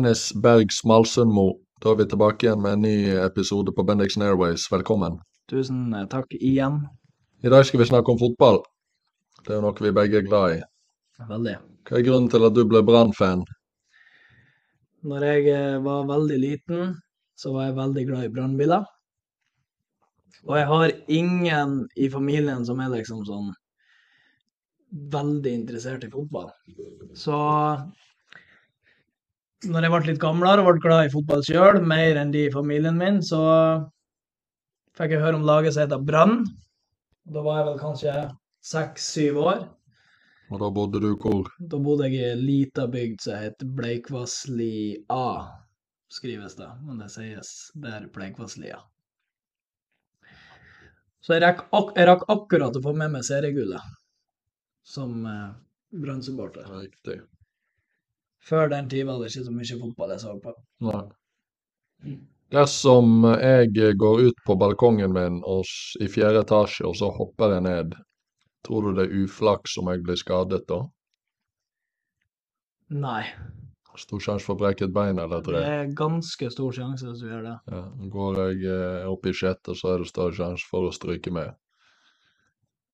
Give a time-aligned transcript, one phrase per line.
[0.00, 1.58] Dennis Berg Smalsundmo.
[1.84, 4.62] Da er vi tilbake igjen med en ny episode på Bendixen Airways.
[4.72, 5.18] Velkommen.
[5.52, 6.78] Tusen eh, takk igjen.
[7.44, 8.62] I dag skal vi snakke om fotball.
[9.44, 10.62] Det er jo noe vi begge er glad i.
[11.28, 11.54] Veldig.
[11.84, 13.44] Hva er grunnen til at du ble Brann-fan?
[15.04, 16.96] Når jeg eh, var veldig liten,
[17.36, 18.90] så var jeg veldig glad i brannbiler.
[20.48, 23.52] Og jeg har ingen i familien som er liksom sånn
[25.12, 26.48] veldig interessert i fotball.
[27.12, 27.36] Så
[29.68, 32.52] når jeg ble litt gamlere og ble glad i fotball sjøl, mer enn de i
[32.54, 33.40] familien min, så
[34.96, 36.40] fikk jeg høre om laget som heter Brann.
[37.30, 38.14] Da var jeg vel kanskje
[38.64, 39.64] seks-syv år.
[40.50, 41.50] Og da bodde du hvor?
[41.60, 45.26] Da bodde jeg i ei lita bygd som heter Bleikvassli A,
[46.10, 46.70] skrives det.
[46.86, 48.80] Men det sies det er Bleikvasslia.
[51.20, 53.84] Så jeg rakk, ak jeg rakk akkurat å få med meg seriegullet
[54.88, 55.50] som eh.
[55.92, 57.20] Riktig.
[58.40, 60.54] Før den tid var det ikke så mye fotball jeg så på.
[60.86, 61.02] Nei.
[62.50, 65.68] Dersom jeg går ut på balkongen min og
[66.02, 67.94] i fjerde etasje, og så hopper jeg ned,
[68.66, 70.80] tror du det er uflaks om jeg blir skadet da?
[72.90, 73.22] Nei.
[74.00, 77.26] Stor sjanse for å brekke et bein eller Det er ganske stor sjanse hvis du
[77.28, 77.56] gjør det.
[77.68, 77.80] Ja,
[78.14, 81.52] går jeg eh, opp i sjette, så er det større sjanse for å stryke med.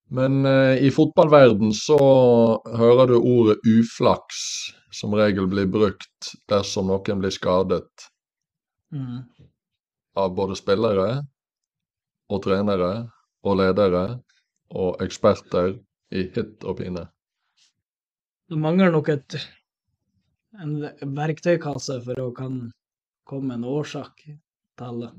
[0.08, 1.98] Men eh, i fotballverden så
[2.78, 4.42] hører du ordet uflaks
[4.94, 8.10] som regel blir brukt dersom noen blir skadet
[8.94, 9.24] Mm.
[10.14, 11.24] av både spillere
[12.30, 12.90] og trenere
[13.42, 14.02] og ledere
[14.70, 15.72] og eksperter
[16.14, 17.02] i hit og pine.
[18.46, 19.36] Det mangler nok et,
[20.62, 20.76] en
[21.18, 22.60] verktøykasse for å kan
[23.26, 25.10] komme med en årsak til det.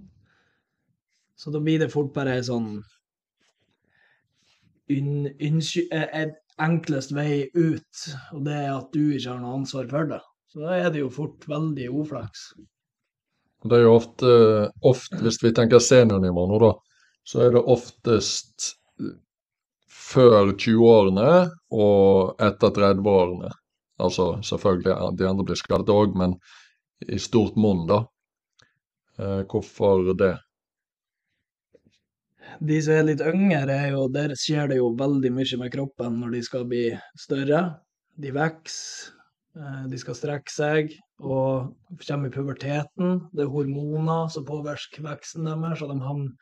[1.36, 2.78] Så da blir det fort bare ei sånn
[4.90, 9.88] unn- en, eh, enklest vei ut, og det er at du ikke har noe ansvar
[9.92, 10.22] for det.
[10.52, 12.50] Så da er det jo fort veldig uflaks.
[13.68, 14.34] Det er jo ofte,
[14.86, 16.74] ofte hvis vi tenker seniornivå nå, da,
[17.28, 18.74] så er det oftest
[19.92, 21.32] før 20-årene
[21.76, 23.52] og etter 30-årene.
[24.00, 26.38] Altså selvfølgelig, de andre blir skadet òg, men
[27.02, 28.04] i stort monn, da.
[29.18, 30.36] Eh, hvorfor det?
[32.60, 36.18] De som er litt yngre, er jo, der skjer det jo veldig mye med kroppen
[36.22, 36.86] når de skal bli
[37.20, 37.62] større.
[38.18, 39.14] De vokser,
[39.58, 41.76] eh, de skal strekke seg og
[42.08, 43.20] kommer i puberteten.
[43.34, 46.34] Det er hormoner som påvirker veksten deres, og de havner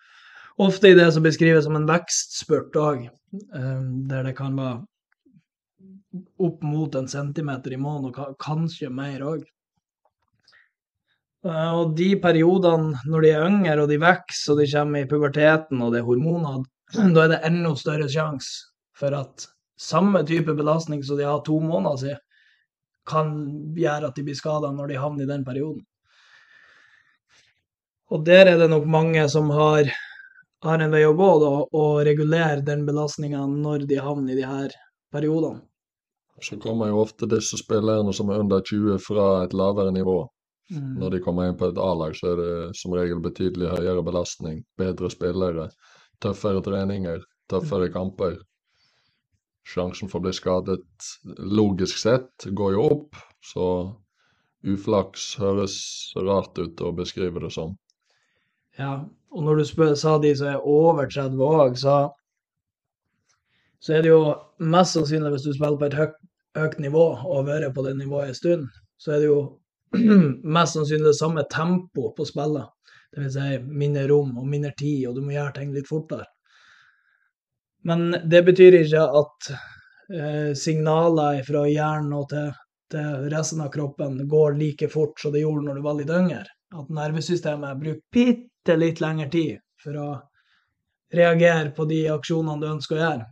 [0.57, 3.07] ofte i det som beskrives som en vekstspurt òg,
[3.51, 4.85] der det kan være
[6.39, 9.43] opp mot en centimeter i måneden, og kanskje mer òg.
[11.45, 15.09] Eh, Og de periodene når de er yngre og de vokser og de kommer i
[15.09, 16.63] puberteten og det er hormoner,
[17.15, 21.59] da er det enda større sjanse for at samme type belastning som de har to
[21.59, 22.21] måneder siden,
[23.05, 23.33] kan
[23.77, 25.83] gjøre at de blir skada når de havner i den perioden.
[28.09, 29.89] Og der er det nok mange som har,
[30.65, 34.47] har en vei å gå, da, og regulere den belastninga når de havner i de
[34.47, 34.73] her
[35.13, 35.61] periodene.
[36.41, 40.23] Så kommer jo ofte disse spillerne som er under 20 fra et lavere nivå.
[40.71, 40.95] Mm.
[40.97, 44.63] Når de kommer inn på et A-lag, så er det som regel betydelig høyere belastning,
[44.79, 45.69] bedre spillere,
[46.23, 47.21] tøffere treninger,
[47.51, 48.39] tøffere kamper.
[49.65, 53.67] Sjansen for å bli skadet logisk sett går jo opp, så
[54.65, 55.77] uflaks høres
[56.17, 57.75] rart ut å beskrive det som.
[58.79, 61.97] Ja, og når du spør, sa de som er over 30 òg, så,
[63.79, 64.21] så er det jo
[64.59, 66.17] mest sannsynlig hvis du spiller på et høyt,
[66.57, 69.39] høyt nivå og har vært på det nivået en stund, så er det jo
[70.57, 72.71] mest sannsynlig det samme tempo på spillet.
[73.15, 76.27] Vil si mindre rom og mindre tid, og du må gjøre ting litt fortere.
[77.85, 82.49] Men det betyr ikke at eh, signaler fra hjernen og til,
[82.91, 86.43] til resten av kroppen går like fort som det gjorde når du var litt yngre.
[86.75, 90.09] At nervesystemet bruker bitte litt lengre tid for å
[91.15, 93.29] reagere på de aksjonene du ønsker å gjøre.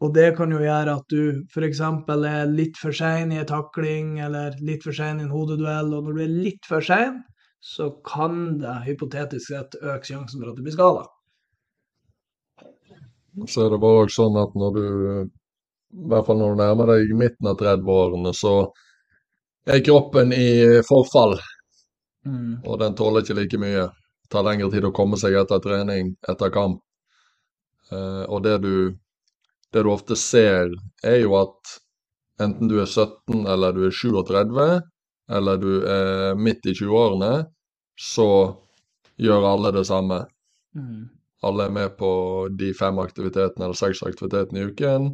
[0.00, 1.80] Og det kan jo gjøre at du f.eks.
[1.84, 5.92] er litt for sein i en takling, eller litt for sein i en hodeduell.
[5.92, 7.18] Og når du er litt for sein,
[7.60, 11.04] så kan det hypotetisk sett øke sjansen for at du blir skada.
[13.46, 14.84] Så er det bare også sånn at når du,
[16.00, 18.54] i hvert fall når du nærmer deg midten av 30-årene, så
[19.68, 21.36] er kroppen i forfall,
[22.64, 23.84] og den tåler ikke like mye.
[24.24, 26.80] Det tar lengre tid å komme seg etter trening, etter kamp.
[27.90, 28.74] Eh, og det du,
[29.72, 30.72] det du ofte ser,
[31.06, 31.76] er jo at
[32.42, 34.80] enten du er 17 eller du er 37,
[35.30, 37.44] eller du er midt i 20-årene,
[38.00, 38.28] så
[39.20, 40.24] gjør alle det samme.
[40.74, 41.10] Mm.
[41.46, 42.12] Alle er med på
[42.58, 45.12] de fem aktivitetene eller seks aktivitetene i uken.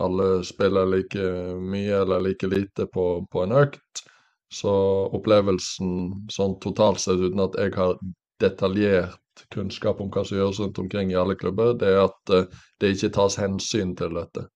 [0.00, 1.28] Alle spiller like
[1.60, 4.04] mye eller like lite på, på en økt.
[4.52, 4.72] Så
[5.16, 7.96] opplevelsen sånn totalt sett, uten at jeg har
[8.42, 9.21] detaljert
[9.54, 12.94] kunnskap om hva som gjøres rundt omkring i alle klubber, det er at uh, det
[12.94, 14.46] ikke tas hensyn til dette.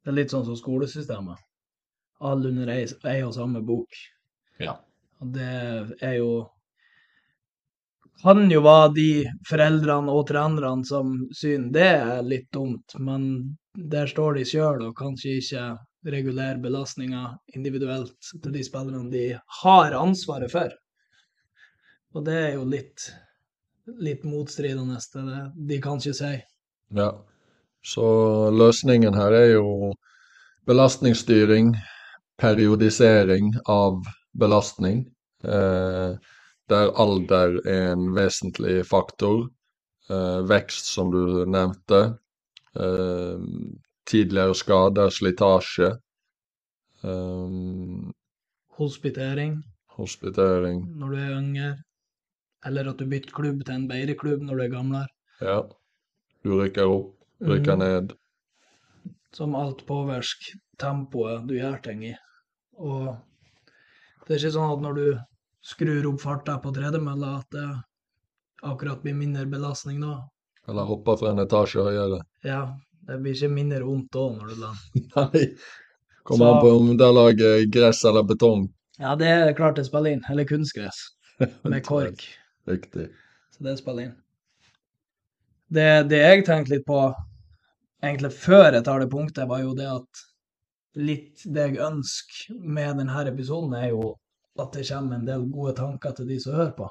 [0.00, 1.40] Det er litt sånn som skolesystemet.
[2.24, 3.96] Alle under ei og samme bok.
[4.60, 4.78] Ja.
[5.20, 5.52] Og det
[6.00, 6.32] er jo
[8.20, 9.10] Kan jo være de
[9.48, 13.22] foreldrene og trenerne som syns det er litt dumt, men
[13.72, 15.62] der står de sjøl og kanskje ikke
[16.04, 17.22] regulere belastninga
[17.56, 19.24] individuelt til de spillerne de
[19.62, 20.76] har ansvaret for.
[22.12, 23.08] Og det er jo litt,
[23.98, 26.32] litt motstridende til det de kan ikke si.
[26.96, 27.10] Ja,
[27.82, 28.06] så
[28.52, 29.92] løsningen her er jo
[30.68, 31.74] belastningsstyring,
[32.40, 34.02] periodisering av
[34.38, 35.06] belastning,
[35.44, 36.18] eh,
[36.70, 39.48] der alder er en vesentlig faktor.
[40.10, 42.18] Eh, vekst, som du nevnte.
[42.74, 43.38] Eh,
[44.10, 45.90] tidligere skader, slitasje.
[47.02, 48.12] Um,
[48.78, 49.62] hospitering.
[49.96, 50.82] Hospitering.
[50.98, 51.70] Når du er yngre.
[52.66, 55.08] Eller at du bytter klubb til en bedre klubb når du er gamlere.
[55.40, 55.60] Ja.
[56.44, 57.14] Du rykker opp,
[57.44, 57.84] rykker mm.
[57.84, 58.12] ned.
[59.36, 62.14] Som alt påvirker tempoet du gjør ting i.
[62.80, 63.14] Og
[64.26, 65.06] det er ikke sånn at når du
[65.64, 67.68] skrur opp farta på tredemølla, at det
[68.62, 70.18] akkurat blir mindre belastning da.
[70.68, 72.20] Eller hopper fra en etasje høyere.
[72.46, 72.62] Ja,
[73.08, 75.06] det blir ikke mindre vondt da når du lander.
[75.16, 75.46] Nei.
[76.28, 78.68] Kommer an på om det lager gress eller betong.
[79.00, 80.24] Ja, det er klart det spiller inn.
[80.30, 81.00] Eller kunstgress.
[81.72, 82.26] Med kork.
[82.70, 83.08] Riktig.
[83.56, 84.16] Så det spiller inn.
[85.70, 87.02] Det, det jeg tenkte litt på
[88.02, 90.24] egentlig før jeg tar det punktet, var jo det at
[90.98, 94.14] litt det jeg ønsker med denne episoden, er jo
[94.60, 96.88] at det kommer en del gode tanker til de som hører på.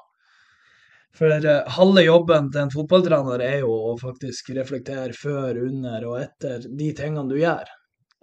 [1.16, 6.20] For uh, halve jobben til en fotballtrener er jo å faktisk reflektere før, under og
[6.22, 7.66] etter de tingene du gjør.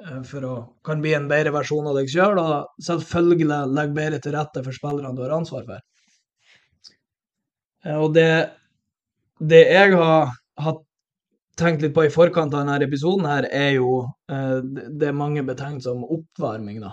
[0.04, 0.56] Uh, for å
[0.88, 4.76] kan bli en bedre versjon av deg sjøl, og selvfølgelig legge bedre til rette for
[4.76, 5.84] spillerne du har ansvar for.
[7.88, 8.30] Uh, og det,
[9.40, 10.78] det jeg har, har,
[11.58, 14.04] tenkt litt på i forkant av denne episoden, her, er jo
[15.02, 16.84] det mange betegner som oppvarming.
[16.84, 16.92] da.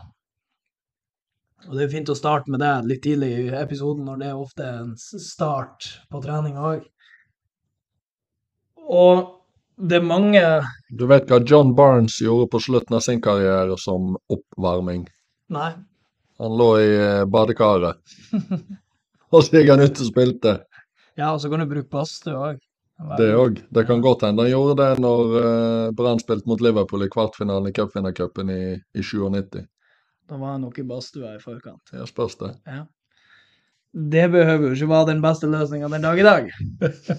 [1.69, 4.41] Og det er fint å starte med det litt tidlig i episoden, når det er
[4.41, 6.85] ofte en start på trening òg.
[8.85, 9.41] Og
[9.75, 10.43] det er mange
[10.93, 15.06] Du vet hva John Barnes gjorde på slutten av sin karriere som oppvarming?
[15.55, 15.73] Nei.
[16.43, 18.00] Han lå i eh, badekaret.
[19.32, 20.55] og så gikk han ut og spilte.
[21.19, 22.62] Ja, og så kan du bruke badstue òg.
[23.19, 23.58] Det òg.
[23.75, 27.70] Det kan godt hende han gjorde det når uh, Brann spilte mot Liverpool i kvartfinalen
[27.70, 28.61] i cupvinnercupen i,
[28.94, 29.64] i 97.
[30.31, 31.90] Da var han nok i badstua i forkant.
[31.93, 32.52] Ja, spørs det.
[32.70, 32.84] Ja.
[33.94, 36.49] Det behøver jo ikke være den beste løsninga den dag i dag.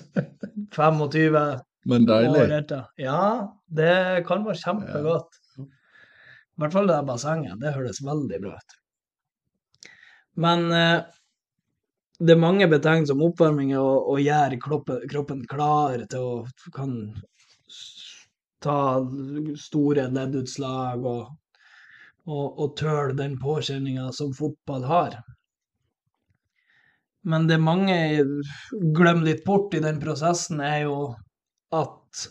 [0.75, 1.37] 25
[1.87, 2.39] Men deilig.
[2.41, 2.87] år etter.
[2.99, 3.19] Ja,
[3.67, 5.37] det kan være kjempegodt.
[5.59, 5.67] Ja.
[6.55, 7.59] I hvert fall det bassenget.
[7.61, 8.75] Det høres veldig bra ut.
[10.39, 11.03] Men eh,
[12.19, 16.93] det er mange betegn som oppvarming å, gjøre kroppen, kroppen, klar til å kan
[18.63, 18.77] ta
[19.59, 21.33] store leddutslag og
[22.25, 25.19] og, og tøle den påkjenninga som fotball har.
[27.25, 27.97] Men det mange
[28.71, 30.97] glemmer litt bort i den prosessen, er jo
[31.73, 32.25] at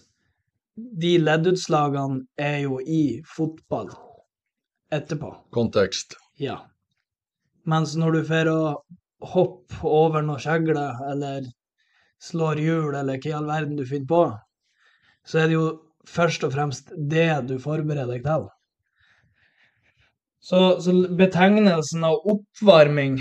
[0.74, 3.91] de leddutslagene er jo i fotball
[4.94, 5.32] etterpå.
[5.55, 6.17] Kontekst.
[6.38, 6.60] Ja.
[7.67, 8.60] Mens når du får å
[9.32, 11.46] hoppe over noe kjegle, eller
[12.22, 14.24] slår hjul, eller hva i all verden du finner på,
[15.24, 15.66] så er det jo
[16.08, 18.46] først og fremst det du forbereder deg til.
[20.44, 23.16] Så, så betegnelsen av oppvarming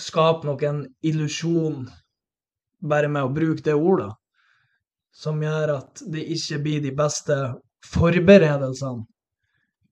[0.00, 1.84] skaper nok en illusjon
[2.88, 4.08] bare med å bruke det ordet,
[5.12, 7.36] som gjør at det ikke blir de beste
[7.92, 9.04] forberedelsene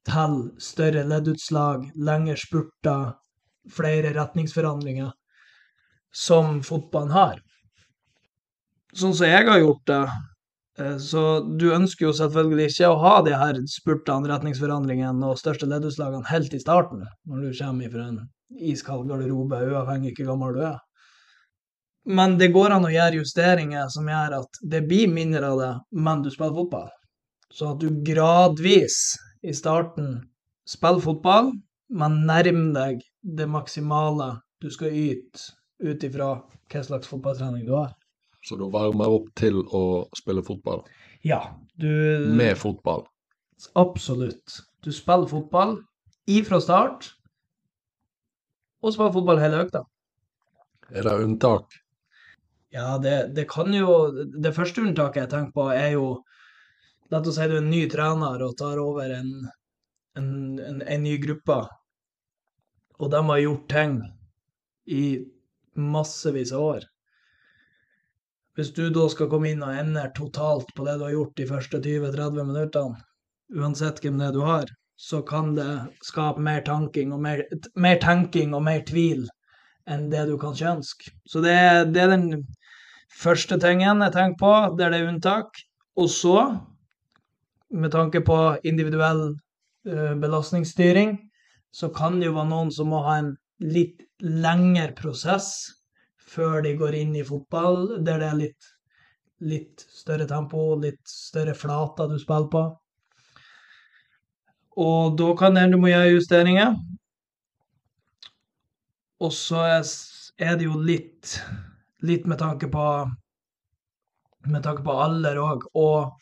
[0.09, 3.12] til større leddutslag, lengre spurter,
[3.69, 5.12] flere retningsforandringer,
[6.14, 7.38] som fotballen har.
[8.97, 10.02] Sånn som jeg har gjort det,
[10.81, 11.23] Eh, så
[11.59, 16.55] du ønsker jo selvfølgelig ikke å ha de her spurtene, retningsforandringene og største leddutslagene helt
[16.55, 18.21] i starten, når du kommer fra en
[18.73, 20.79] iskald garderobe, uavhengig av hvor gammel du er.
[22.21, 25.73] Men det går an å gjøre justeringer som gjør at det blir mindre av det,
[25.93, 26.88] men du spiller fotball.
[27.52, 28.97] Så at du gradvis
[29.43, 30.14] i starten
[30.69, 31.52] spiller fotball,
[31.90, 36.32] men nærm deg det maksimale du skal yte ut ifra
[36.70, 37.92] hva slags fotballtrening du har.
[38.47, 40.85] Så du varmer opp til å spille fotball?
[41.26, 41.42] Ja.
[41.76, 41.90] Du
[42.37, 43.04] Med fotball?
[43.76, 44.61] Absolutt.
[44.85, 45.76] Du spiller fotball
[46.30, 47.11] ifra start,
[48.80, 49.85] og spiller fotball hele økta.
[50.90, 51.76] Er det unntak?
[52.70, 56.20] Ja, det, det, kan jo Det første unntaket jeg tenker på, er jo
[57.11, 59.30] La oss si du er en ny trener og tar over en,
[60.14, 60.28] en,
[60.62, 61.56] en, en ny gruppe.
[63.00, 64.00] Og de har gjort ting
[64.87, 65.04] i
[65.80, 66.88] massevis av år.
[68.59, 71.47] Hvis du da skal komme inn og endre totalt på det du har gjort de
[71.49, 72.99] første 20-30 minuttene,
[73.57, 75.71] uansett hvem det er du har, så kan det
[76.04, 79.25] skape mer, og mer, mer tenking og mer tvil
[79.88, 81.14] enn det du kanskje ønsker.
[81.25, 81.57] Så det,
[81.95, 82.26] det er den
[83.23, 85.62] første tingen jeg tenker på, der det er unntak.
[85.97, 86.37] Og så,
[87.73, 89.25] med tanke på individuell
[89.88, 91.16] uh, belastningsstyring,
[91.71, 95.53] så kan det jo være noen som må ha en litt lengre prosess
[96.31, 98.69] før de går inn i fotball, der det er litt,
[99.43, 102.65] litt større tempo, litt større flater du spiller på.
[104.81, 106.77] Og da kan det hende du må gjøre justeringer.
[109.21, 111.35] Og så er det jo litt,
[112.07, 112.87] litt med tanke på
[114.49, 115.67] med tanke på alder òg.
[115.77, 116.15] Og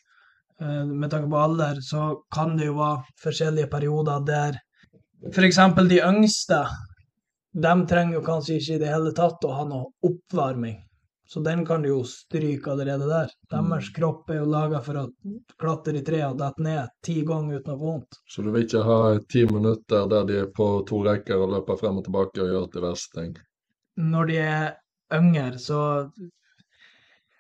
[0.63, 4.59] uh, med tanke på alder så kan det jo være forskjellige perioder der
[5.27, 5.59] f.eks.
[5.89, 6.61] de yngste
[7.53, 10.77] de trenger jo kanskje ikke i det hele tatt å ha noe oppvarming.
[11.29, 13.33] Så den kan du jo stryke allerede der.
[13.51, 13.95] Deres mm.
[13.97, 15.03] kropp er jo laga for å
[15.61, 18.19] klatre i treet og dette ned ti ganger uten å få vondt.
[18.33, 18.97] Så du vil ikke ha
[19.29, 22.71] ti minutter der de er på to rekker og løper frem og tilbake og gjør
[22.79, 23.37] diverse ting?
[24.01, 24.67] Når de er
[25.19, 25.81] yngre, så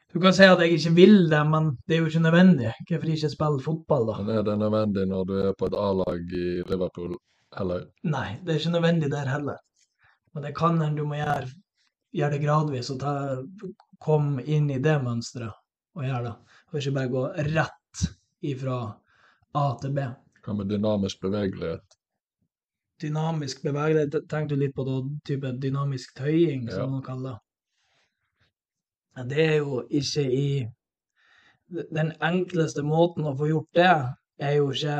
[0.08, 2.70] Du kan si at jeg ikke vil det, men det er jo ikke nødvendig.
[2.88, 4.14] Hvorfor ikke spille fotball, da?
[4.22, 7.12] Men er det nødvendig når du er på et A-lag i Liverpool,
[7.56, 7.88] heller?
[8.04, 9.62] Nei, det er ikke nødvendig der heller.
[10.34, 11.48] Men det kan hende du må gjøre
[12.16, 13.12] gjøre det gradvis og ta,
[14.02, 15.52] komme inn i det mønsteret
[15.98, 16.34] og gjøre det.
[16.68, 18.04] Og ikke bare gå rett
[18.46, 18.78] ifra
[19.58, 20.06] A til B.
[20.44, 21.98] Hva med dynamisk bevegelighet?
[23.02, 27.44] Dynamisk bevegelighet, tenkte du litt på da, type dynamisk tøying, som man kaller det?
[29.28, 30.50] Det er jo ikke i
[31.68, 33.94] Den enkleste måten å få gjort det,
[34.40, 34.94] er jo ikke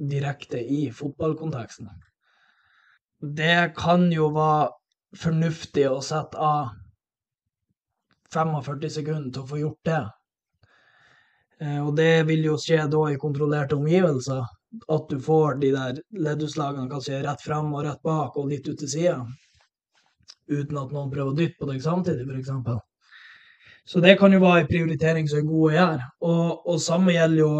[0.00, 1.88] direkte i fotballkonteksten.
[3.20, 4.70] Det kan jo være
[5.20, 6.70] fornuftig å sette av
[8.32, 10.00] 45 sekunder til å få gjort det.
[11.60, 14.46] Eh, og det vil jo skje da i kontrollerte omgivelser.
[14.86, 18.78] At du får de der leddutslagene kanskje rett frem og rett bak og litt ut
[18.78, 19.16] til sida.
[20.50, 22.78] Uten at noen prøver å dytte på deg samtidig, f.eks.
[23.90, 26.08] Så det kan jo være en prioritering som er god å gjøre.
[26.30, 27.50] Og, og samme gjelder jo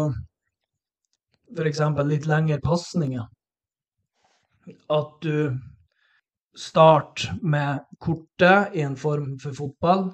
[1.57, 1.81] f.eks.
[2.07, 3.27] litt lengre pasninger.
[4.91, 5.57] At du
[6.57, 10.09] start med kortet i en form for fotball.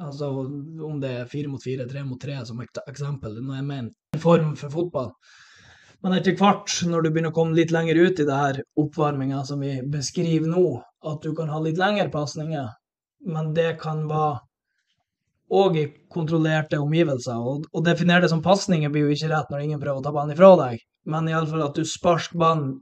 [0.00, 3.40] Altså om det er fire mot fire, tre mot tre som eksempel.
[3.40, 5.14] Når jeg mener en form for fotball.
[6.00, 9.42] Men etter hvert, når du begynner å komme litt lenger ut i det her oppvarminga
[9.44, 12.70] som vi beskriver nå, at du kan ha litt lengre pasninger,
[13.28, 14.38] men det kan være
[15.50, 17.38] òg i kontrollerte omgivelser.
[17.38, 20.14] Og å definere det som pasninger blir jo ikke rett når ingen prøver å ta
[20.14, 22.76] ballen ifra deg, men iallfall at du sparker ballen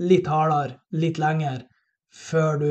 [0.00, 1.66] litt hardere, litt lenger,
[2.10, 2.70] før du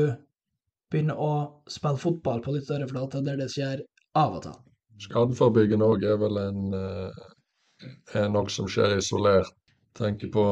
[0.90, 3.84] begynner å spille fotball på litt større flate, der det skjer
[4.18, 4.58] av og til.
[5.00, 7.86] Skadeforebyggende òg er vel en, eh,
[8.20, 9.54] er noe som skjer isolert.
[9.94, 10.44] Tenker på,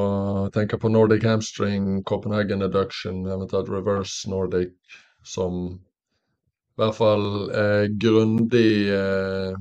[0.54, 4.73] tenker på Nordic hamstring, Copenhagen adduction, eventuelt reverse Nordic,
[5.23, 5.78] som
[6.78, 9.56] i hvert fall er grundig eh,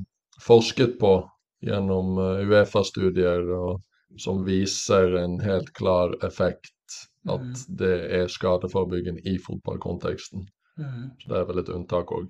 [0.45, 1.15] forsket på
[1.65, 3.41] gjennom eh, Uefa-studier,
[4.21, 6.74] som viser en helt klar effekt
[7.27, 7.55] at mm.
[7.79, 10.45] det er skadeforebyggende i fotballkonteksten.
[10.77, 11.07] Mm.
[11.19, 12.29] Så det er vel et unntak òg.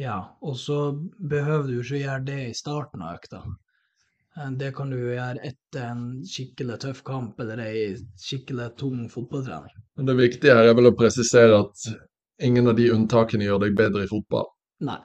[0.00, 3.42] Ja, og så behøver du ikke gjøre det i starten av økta.
[4.38, 7.82] Eh, det kan du gjøre etter en skikkelig tøff kamp eller ei
[8.22, 9.74] skikkelig tung fotballtrening.
[9.98, 11.90] Men det viktige her er vel å presisere at
[12.40, 14.48] ingen av de unntakene gjør deg bedre i fotball.
[14.86, 15.00] Nei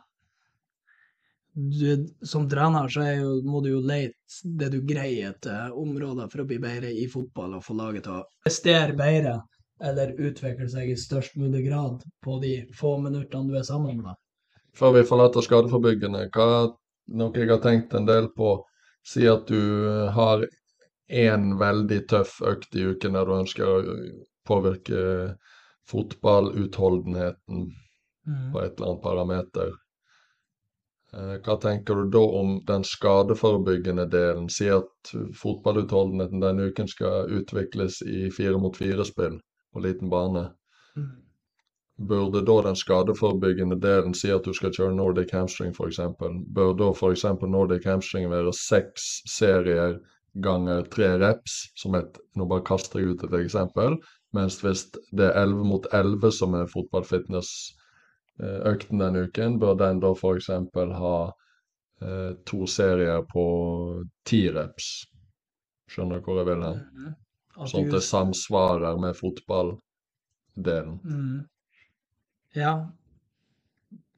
[1.56, 6.44] du, som trener så jo, må du jo lete det du greier etter områder for
[6.44, 9.38] å bli bedre i fotball og få laget til å prestere bedre
[9.86, 14.20] eller utvikle seg i størst mulig grad på de få minuttene du er sammen med.
[14.76, 16.76] Før vi forlater skadeforebyggende, hva
[17.16, 18.58] noe jeg har tenkt en del på,
[19.08, 20.44] si at du har
[21.08, 23.80] én veldig tøff økt i uken der du ønsker å
[24.48, 25.36] påvirke
[25.92, 27.66] fotballutholdenheten
[28.28, 28.54] mm.
[28.54, 29.74] på et eller annet parameter.
[31.14, 34.50] Eh, hva tenker du da om den skadeforebyggende delen?
[34.50, 39.38] Si at fotballutholdenheten denne uken skal utvikles i fire mot fire-spill
[39.74, 40.50] på liten bane.
[40.96, 41.14] Mm.
[41.98, 46.02] Burde da den skadeforebyggende delen si at du skal kjøre Nordic hamstring f.eks.?
[46.58, 47.24] Bør da f.eks.
[47.48, 50.02] Nordic hamstring være seks serier
[50.44, 53.96] ganger tre reps, som et Nå bare kaster jeg ut et eksempel.
[54.36, 57.52] Mens hvis det er 11 mot 11 som er fotballfitness
[58.40, 60.50] Eh, denne uken, bør den da f.eks.
[61.00, 61.18] ha
[62.02, 63.46] eh, to serier på
[64.28, 64.90] ti reps.
[65.88, 66.82] Skjønner du hvor jeg vil hen?
[66.82, 67.14] Mm -hmm.
[67.72, 71.00] Sånn at det samsvarer med fotballdelen.
[71.04, 71.48] Mm.
[72.56, 72.74] Ja.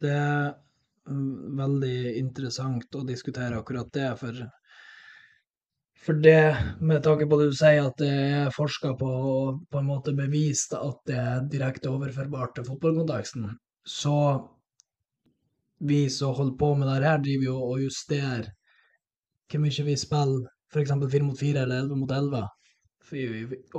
[0.02, 0.56] Det er
[1.06, 4.34] mm, veldig interessant å diskutere akkurat det, for
[6.06, 9.82] for det, med tanke på det du sier, at det er forska på og på
[9.82, 13.50] en måte bevist at det er direkte overførbart til fotballkonteksten,
[13.88, 14.20] så
[15.80, 18.54] vi som holder på med det her, driver jo og justerer
[19.48, 20.92] hvor mye vi spiller, f.eks.
[20.92, 22.44] 4 mot 4 eller 11 mot 11,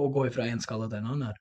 [0.00, 1.37] og går fra én skala til en annen.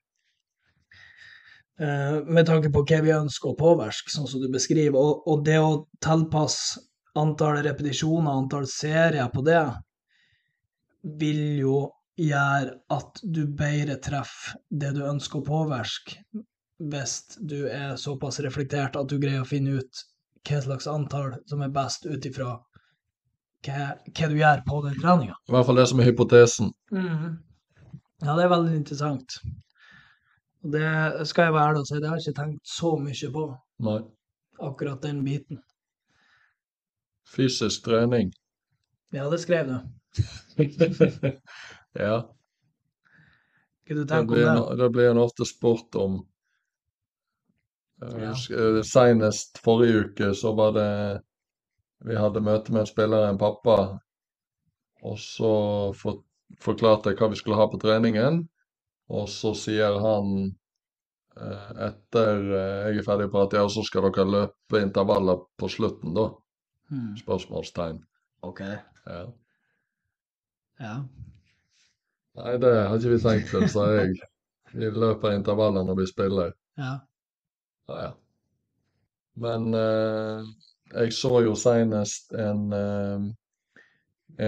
[1.77, 4.97] Uh, med tanke på hva vi ønsker å påvirke, sånn som du beskriver.
[4.97, 6.81] Og, og det å tilpasse
[7.17, 9.61] antall repetisjoner, antall serier på det,
[11.03, 11.77] vil jo
[12.17, 16.21] gjøre at du bedre treffer det du ønsker å påvirke,
[16.77, 20.03] hvis du er såpass reflektert at du greier å finne ut
[20.47, 22.55] hva slags antall som er best ut ifra
[23.65, 25.37] hva, hva, du gjør på den treninga.
[25.49, 26.73] I hvert fall det som er hypotesen.
[26.93, 27.39] Mm.
[28.23, 29.39] Ja, det er veldig interessant.
[30.65, 33.31] Og det skal jeg være ærlig og si, det har jeg ikke tenkt så mye
[33.33, 33.47] på.
[33.87, 33.97] Nei.
[34.67, 35.61] Akkurat den biten.
[37.27, 38.31] Fysisk trening.
[39.13, 39.77] Ja, det skrev du.
[42.05, 42.17] ja.
[43.87, 44.77] Hva du tenker det om det?
[44.81, 46.19] Det blir en ofte spurt om
[48.01, 48.29] ja.
[48.31, 51.21] Eh, senest forrige uke så var det
[52.05, 53.97] Vi hadde møte med en spiller, en pappa,
[55.01, 55.49] og så
[55.97, 56.19] for,
[56.61, 58.43] forklarte jeg hva vi skulle ha på treningen.
[59.09, 64.05] Og så sier han eh, etter eh, jeg er ferdig på at ja, så skal
[64.11, 66.27] dere løpe intervaller på slutten, da?
[66.91, 67.15] Hmm.
[67.17, 67.97] Spørsmålstegn.
[68.45, 68.61] Ok.
[68.61, 69.23] Ja.
[70.79, 71.07] Ja.
[72.37, 74.09] Nei, det har ikke vi tenkt til, sa jeg.
[74.77, 76.49] Vi løper intervaller når vi spiller.
[76.77, 76.93] Ja.
[77.87, 78.11] Ja, ja.
[79.37, 80.41] Men eh,
[80.93, 83.19] jeg så jo senest en, eh,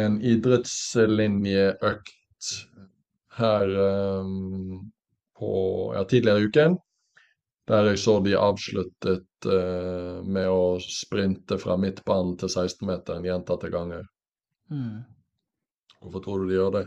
[0.01, 2.49] en idrettslinjeøkt
[3.39, 4.25] her eh,
[5.39, 5.51] på
[5.95, 6.77] ja, tidligere i uken.
[7.69, 14.03] Der jeg så de avsluttet eh, med å sprinte fra midtbanen til 16-meteren gjentatte ganger.
[14.73, 15.05] Mm.
[15.99, 16.85] Hvorfor tror du de gjør det?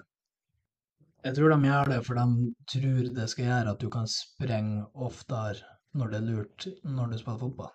[1.23, 4.87] Jeg tror de gjør det for de tror det skal gjøre at du kan sprenge
[5.09, 7.73] oftere når det er lurt når du spiller fotball.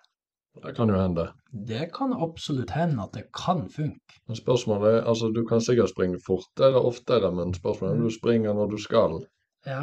[0.58, 1.24] Det kan jo hende.
[1.70, 4.18] Det kan absolutt hende at det kan funke.
[4.26, 8.14] Men spørsmålet er, altså Du kan sikkert springe fortere oftere, men spørsmålet er om du
[8.14, 9.20] springer når du skal.
[9.66, 9.82] Ja.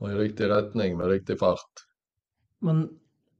[0.00, 1.84] Og i riktig retning med riktig fart.
[2.60, 2.88] Men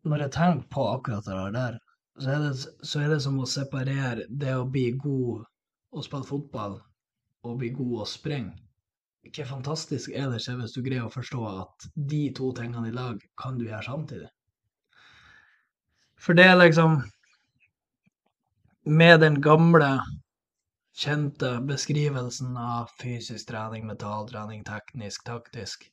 [0.04, 1.78] når jeg tenker på akkurat det der,
[2.20, 2.54] så er det,
[2.86, 5.42] så er det som å separere det å bli god
[5.90, 6.78] og spille fotball
[7.42, 8.56] og bli god og sprenge.
[9.20, 12.94] Hvor fantastisk er det ikke hvis du greier å forstå at de to tingene i
[12.94, 14.30] lag kan du gjøre samtidig?
[16.20, 17.02] For det er liksom
[18.84, 20.00] Med den gamle,
[20.96, 25.84] kjente beskrivelsen av fysisk trening, metalltrening, teknisk, taktisk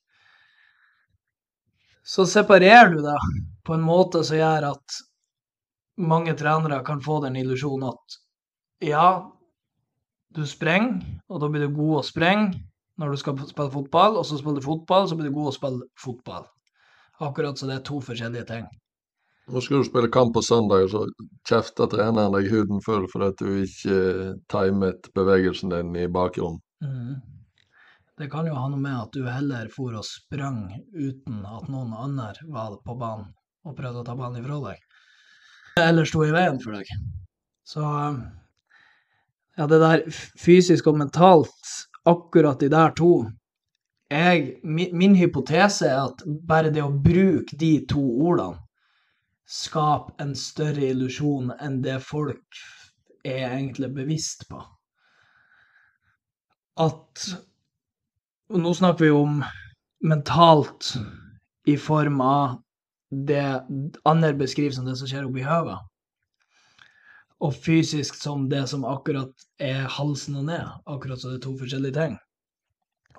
[2.03, 3.19] Så separerer du det
[3.67, 5.01] på en måte som gjør at
[5.99, 8.17] mange trenere kan få den illusjonen at
[8.87, 9.36] ja,
[10.37, 12.63] du sprenger, og da blir du god å sprenge
[12.97, 15.55] når du skal spille fotball, og så spiller du fotball, så blir du god å
[15.55, 16.47] spille fotball.
[17.21, 18.67] Akkurat så det er to forskjellige ting.
[19.47, 23.29] Nå skal du spille kamp på søndag, og så kjefter treneren deg huden full fordi
[23.39, 23.99] du ikke
[24.51, 26.59] timet bevegelsen din i bakgrunnen.
[26.83, 27.21] Mm.
[28.17, 31.93] Det kan jo ha noe med at du heller for og sprang uten at noen
[31.93, 33.29] andre var på banen
[33.67, 34.81] og prøvde å ta ballen ifra deg.
[35.77, 36.89] Eller sto i veien for deg.
[37.67, 37.85] Så
[39.57, 40.05] ja, det der
[40.39, 41.73] fysisk og mentalt,
[42.07, 43.25] akkurat de der to
[44.09, 48.61] jeg, min, min, hypotese er at bare det å bruke de to ordene
[49.47, 52.61] skaper en større illusjon enn det folk
[53.27, 54.61] er egentlig bevisst på.
[56.79, 57.27] At
[58.47, 59.41] Og nå snakker vi om
[60.07, 60.93] mentalt
[61.67, 62.61] i form av
[63.11, 63.43] det
[64.07, 65.81] andre beskriver som det som skjer oppi hodet
[67.43, 70.69] og fysisk som det som akkurat er halsen og ned.
[70.89, 72.15] Akkurat som det er to forskjellige ting.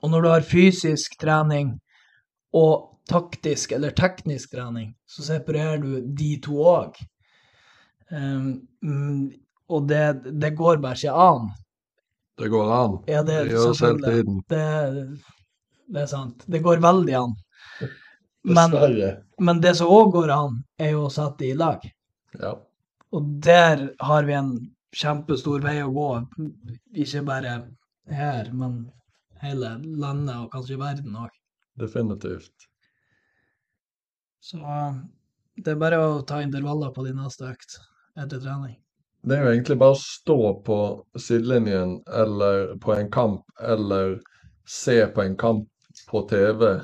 [0.03, 1.77] Og når du har fysisk trening
[2.57, 6.99] og taktisk eller teknisk trening, så separerer du de to òg.
[8.11, 8.51] Um,
[8.85, 9.25] ehm,
[9.69, 10.05] og det,
[10.41, 11.51] det, går bare ikke an.
[12.39, 12.95] Det går an.
[13.11, 14.39] Ja, det, det gjøres hele tiden.
[14.49, 14.63] Det,
[15.89, 16.47] det, er sant.
[16.47, 17.35] Det går veldig an.
[18.49, 18.77] Men,
[19.45, 21.85] men det som òg går an, er jo å sette det i lag.
[22.39, 22.55] Ja.
[23.17, 24.53] Og der har vi en
[24.97, 26.09] kjempestor vei å gå.
[27.05, 27.55] Ikke bare
[28.13, 28.81] her, men
[29.43, 31.31] hele landet og kanskje verden òg.
[31.79, 32.69] Definitivt.
[34.43, 34.59] Så
[35.59, 37.79] det er bare å ta intervaller på din neste økt
[38.19, 38.77] etter trening.
[39.27, 40.79] Det er jo egentlig bare å stå på
[41.19, 44.19] sidelinjen eller på en kamp, eller
[44.69, 45.67] se på en kamp
[46.09, 46.79] på TV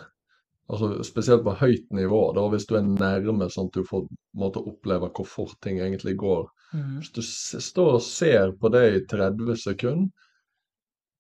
[0.73, 4.07] Altså spesielt på høyt nivå, da hvis du er nærme sånn at du får
[4.41, 6.47] måte, oppleve hvor fort ting egentlig går.
[6.73, 6.95] Mm.
[7.03, 7.21] Hvis du
[7.67, 10.09] står og ser på det i 30 sekunder,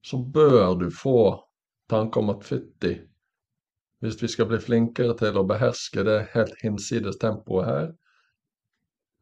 [0.04, 1.18] så bør du få
[1.92, 2.94] tanke om at fytti,
[4.04, 7.86] hvis vi skal bli flinkere til å beherske det helt hinsides tempoet her,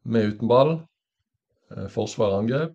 [0.03, 0.73] med uten ball,
[1.71, 2.73] eh, forsvar angrep,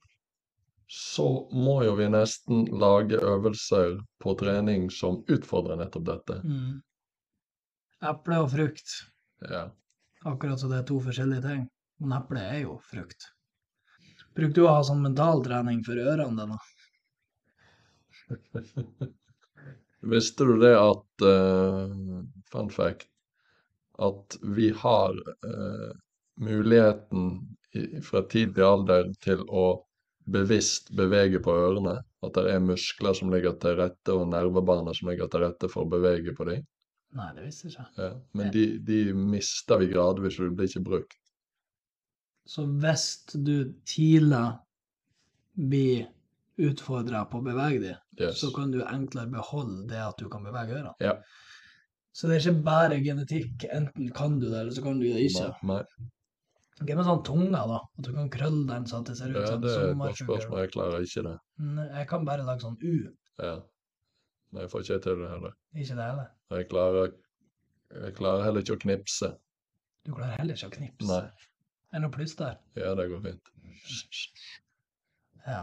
[0.88, 6.38] så må jo vi nesten lage øvelser på trening som utfordrer nettopp dette.
[6.44, 6.78] Mm.
[8.04, 8.94] Eple og frukt.
[9.42, 9.64] Ja.
[10.26, 11.66] Akkurat som det er to forskjellige ting.
[11.98, 13.26] Men eple er jo frukt.
[14.38, 16.58] Bruker du å ha sånn mentaltrening for ørene dine?
[20.12, 21.88] Visste du det at uh,
[22.52, 23.08] Fun fact
[23.98, 25.90] at vi har uh,
[26.38, 27.32] muligheten
[27.74, 29.64] i, fra tidlig alder til å
[30.30, 31.96] bevisst bevege på ørene?
[32.22, 35.82] At det er muskler som ligger til rette, og nervebaner som ligger til rette for
[35.82, 36.62] å bevege på dem?
[37.16, 38.02] Nei, det visste jeg ikke.
[38.04, 38.10] Ja.
[38.36, 41.16] Men de, de mister vi gradvis, og de blir ikke brukt.
[42.48, 44.42] Så hvis du tidlig
[45.58, 46.06] blir
[46.58, 48.40] utfordra på å bevege dem, Yes.
[48.40, 50.94] så kan du enklere beholde det at du kan bevege ørene.
[51.00, 51.12] Ja.
[52.12, 53.64] Så det er ikke bare genetikk.
[53.70, 55.52] Enten kan du det, eller så kan du det ikke.
[55.70, 55.82] Nei,
[56.80, 57.78] Hva med sånn tunga, da?
[57.98, 59.98] At du kan krølle den sånn at det ser ut ja, som det er et
[59.98, 60.60] godt spørsmål.
[60.64, 61.36] Jeg klarer ikke det.
[61.94, 62.96] Jeg kan bare lage sånn U.
[63.42, 63.54] Ja.
[64.52, 65.54] Nei, jeg får ikke til det heller.
[65.76, 66.28] Ikke det heller.
[66.56, 67.10] Jeg klarer,
[68.04, 69.28] jeg klarer heller ikke å knipse.
[70.06, 71.08] Du klarer heller ikke å knipse.
[71.10, 71.48] Nei.
[71.92, 72.56] Er det noe pluss der?
[72.76, 73.52] Ja, det går fint.
[75.46, 75.62] Ja.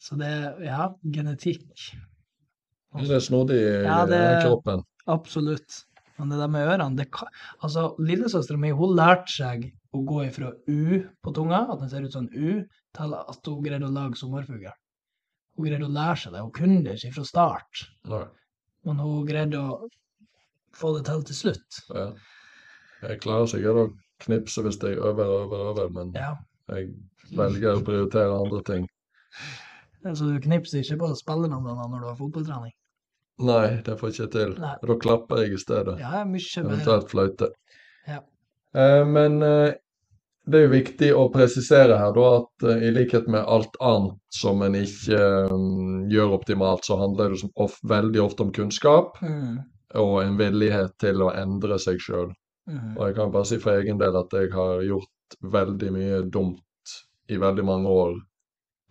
[0.00, 0.30] Så det
[0.64, 1.64] Ja, genetikk.
[2.94, 4.84] Det er snodig i Ja, det- kroppen.
[5.06, 5.84] Absolutt.
[6.18, 7.26] Men det der med ørene det kan,
[7.62, 12.02] Altså, lillesøstera mi hun lærte seg å gå ifra U på tunga, at den ser
[12.04, 14.70] ut som en U, til at hun greide å lage sommerfugl.
[15.56, 16.40] Hun greide å lære seg det.
[16.42, 18.24] Hun kunne det ikke fra start, Nei.
[18.88, 19.88] men hun greide å
[20.74, 21.80] få det til til slutt.
[21.94, 22.06] Ja.
[23.04, 23.84] Jeg klarer sikkert å
[24.24, 26.32] knipse hvis jeg øver og øver øver, men Ja.
[26.68, 26.90] jeg
[27.36, 28.88] velger å prioritere andre ting.
[30.04, 32.72] Så du knipser ikke på spillernavnene når du har fotballtrening?
[33.38, 34.50] Nei, det får jeg ikke til.
[34.60, 34.74] Nei.
[34.86, 35.98] Da klapper jeg i stedet.
[35.98, 36.66] Ja, mye bedre.
[36.68, 37.48] Eventuelt fløyte.
[38.06, 38.18] Ja.
[38.74, 39.72] Eh, men eh,
[40.46, 44.18] det er jo viktig å presisere her da at uh, i likhet med alt annet
[44.34, 45.54] som en ikke uh,
[46.12, 49.62] gjør optimalt, så handler det som of veldig ofte om kunnskap Mm.
[50.00, 52.32] og en villighet til å endre seg sjøl.
[52.66, 52.96] Mm.
[52.96, 56.94] Og jeg kan bare si for egen del at jeg har gjort veldig mye dumt
[57.28, 58.16] i veldig mange år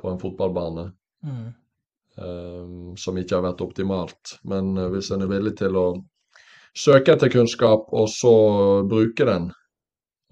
[0.02, 0.92] på en fotballbane.
[1.24, 1.54] Mm.
[2.18, 4.38] eh, som ikke har vært optimalt.
[4.44, 5.88] Men eh, hvis en er villig til å
[6.76, 8.34] søke etter kunnskap, og så
[8.90, 9.52] bruke den,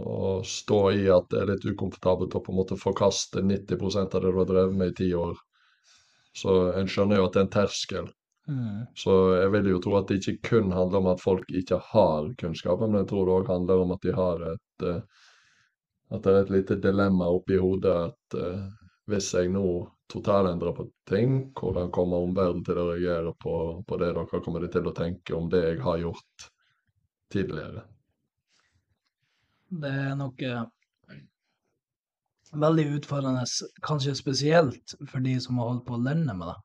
[0.01, 4.25] og stå i at det er litt ukomfortabelt å på en måte forkaste 90% av
[4.25, 5.37] det du har drevet med i ti år,
[6.37, 8.09] så en skjønner jo at det er en terskel.
[8.47, 8.85] Mm.
[8.97, 12.31] Så jeg vil jo tro at det ikke kun handler om at folk ikke har
[12.41, 15.01] kunnskapen, men jeg tror det òg handler om at de har et eh,
[16.11, 18.63] At det er et lite dilemma oppi hodet at eh,
[19.07, 19.63] hvis jeg nå
[20.11, 23.53] totalendrer på ting, hvordan kommer omverdenen til å reagere på,
[23.87, 24.11] på det?
[24.11, 26.47] dere kommer til å tenke om det jeg har gjort
[27.31, 27.85] tidligere?
[29.71, 30.63] Det er nok eh,
[32.59, 33.45] veldig utfordrende,
[33.85, 36.57] kanskje spesielt for de som har holdt på å lønne med det.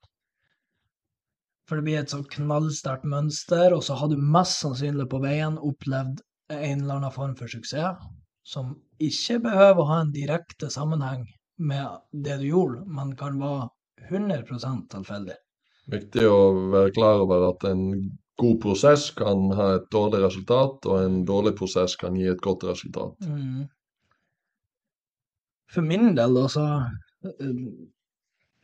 [1.66, 5.58] For det blir et sånn knallsterkt mønster, og så har du mest sannsynlig på veien
[5.58, 6.22] opplevd
[6.54, 8.02] en eller annen form for suksess,
[8.46, 11.24] som ikke behøver å ha en direkte sammenheng
[11.58, 13.66] med det du gjorde, men kan være
[14.10, 15.34] 100% tilfeldig.
[15.90, 16.38] Viktig å
[16.74, 17.82] være klar over at en
[18.36, 22.66] god prosess kan ha et dårlig resultat, og en dårlig prosess kan gi et godt
[22.68, 23.28] resultat.
[23.28, 23.66] Mm.
[25.72, 26.66] For min del, da, så
[27.26, 27.62] eh,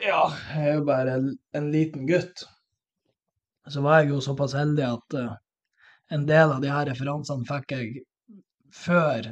[0.02, 2.44] Ja, jeg er jo bare en, en liten gutt.
[3.70, 5.34] Så var jeg jo såpass heldig at eh,
[6.16, 8.02] en del av de her referansene fikk jeg
[8.74, 9.30] før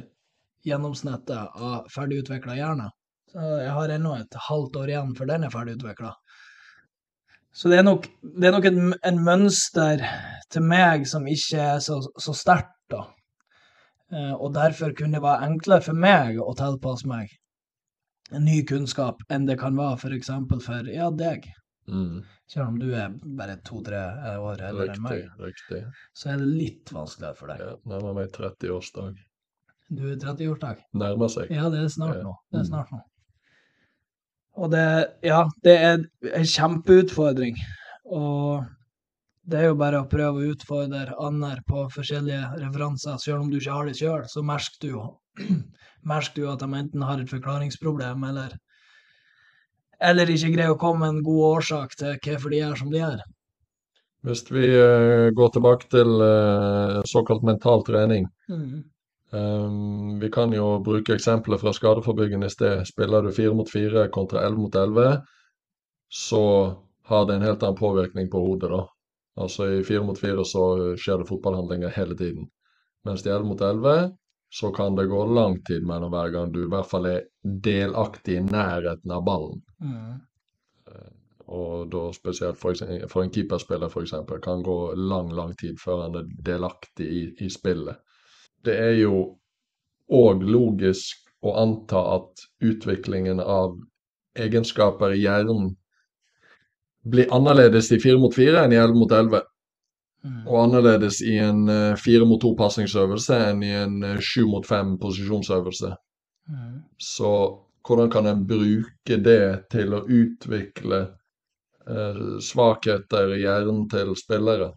[0.65, 2.87] gjennomsnittet av ferdigutvikla hjerne.
[3.31, 6.13] Så jeg har ennå et halvt år igjen før den er ferdigutvikla.
[7.53, 10.03] Så det er nok, det er nok en, en mønster
[10.51, 13.01] til meg som ikke er så, så sterkt, da.
[14.11, 17.31] Eh, Og derfor kunne det være enklere for meg å tilpasse meg
[18.31, 20.29] en ny kunnskap enn det kan være f.eks.
[20.47, 21.43] for for ja, deg.
[21.91, 23.99] Mm, Selv om du er bare to-tre
[24.39, 25.81] år eldre enn meg, riktig.
[26.15, 27.59] så er det litt vanskeligere for deg.
[27.59, 29.17] Ja, nærmer meg 30-årsdag.
[29.91, 30.79] Du er 30-årsdag.
[30.95, 31.51] Nærmer seg.
[31.51, 32.23] Ja, det er snart Ja.
[32.23, 32.35] nå.
[32.51, 32.69] Det er Mm.
[32.71, 33.01] snart nå.
[34.59, 34.85] Og det,
[35.23, 36.01] ja, det er
[36.35, 37.59] en kjempeutfordring.
[38.11, 38.65] Og
[39.47, 43.19] det er jo bare å prøve å utfordre andre på forskjellige referanser.
[43.21, 45.05] Selv om du ikke har det sjøl, så merker du jo
[46.11, 48.57] merker du at de enten har et forklaringsproblem, eller
[50.01, 53.01] eller ikke greier å komme med en god årsak til hvorfor de gjør som de
[53.03, 53.19] gjør.
[54.25, 58.27] Hvis vi uh, går tilbake til uh, såkalt mental trening.
[58.49, 58.81] Mm.
[59.31, 62.85] Um, vi kan jo bruke eksempelet fra skadeforebyggende i sted.
[62.87, 65.21] Spiller du fire mot fire kontra elleve mot elleve,
[66.11, 66.43] så
[67.07, 68.81] har det en helt annen påvirkning på hodet, da.
[69.39, 70.65] Altså i fire mot fire så
[70.99, 72.49] skjer det fotballhandlinger hele tiden.
[73.07, 74.11] Mens i elleve mot elleve
[74.51, 78.35] så kan det gå lang tid mellom hver gang du i hvert fall er delaktig
[78.35, 79.61] i nærheten av ballen.
[79.79, 80.19] Mm.
[80.91, 81.11] Eh,
[81.47, 82.75] og da spesielt for,
[83.07, 84.13] for en keeperspiller f.eks.
[84.43, 88.03] kan gå lang, lang tid før han er delaktig i, i spillet.
[88.65, 89.21] Det er jo
[90.11, 93.77] òg logisk å anta at utviklingen av
[94.37, 95.71] egenskaper i hjernen
[97.01, 99.41] blir annerledes i fire mot fire enn i elleve mot elleve.
[100.21, 100.43] Mm.
[100.45, 104.67] Og annerledes i en uh, fire mot to pasningsøvelse enn i en uh, sju mot
[104.67, 105.95] fem posisjonsøvelse.
[106.51, 106.75] Mm.
[107.01, 107.31] Så
[107.87, 114.67] hvordan kan en bruke det til å utvikle eh, svakheter i hjernen til spillere?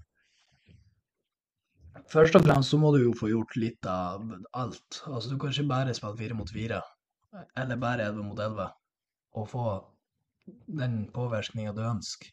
[2.13, 5.01] Først og fremst så må du jo få gjort litt av alt.
[5.09, 6.81] Altså Du kan ikke bare spille fire mot fire,
[7.57, 8.69] eller bare elleve mot elleve,
[9.35, 9.67] og få
[10.81, 12.31] den påvirkninga du ønsker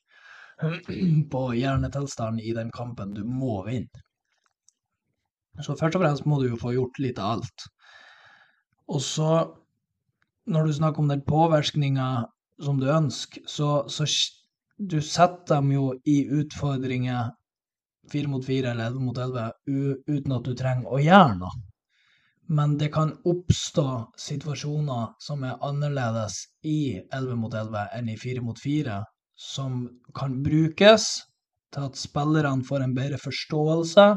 [1.31, 4.03] på hjernetilstanden i den kampen du må vinne.
[5.61, 7.65] Så først og fremst må du jo få gjort litt av alt.
[8.91, 9.31] Og så,
[10.47, 12.07] når du snakker om den påvirkninga
[12.61, 14.07] som du ønsker, så, så
[14.77, 17.33] du setter dem jo i utfordringer
[18.11, 19.51] fire mot fire eller elleve mot elleve
[20.07, 21.61] uten at du trenger å gjøre noe.
[22.51, 23.87] Men det kan oppstå
[24.19, 28.97] situasjoner som er annerledes i elleve mot elleve enn i fire mot fire,
[29.35, 29.85] som
[30.17, 31.05] kan brukes
[31.71, 34.07] til at spillerne får en bedre forståelse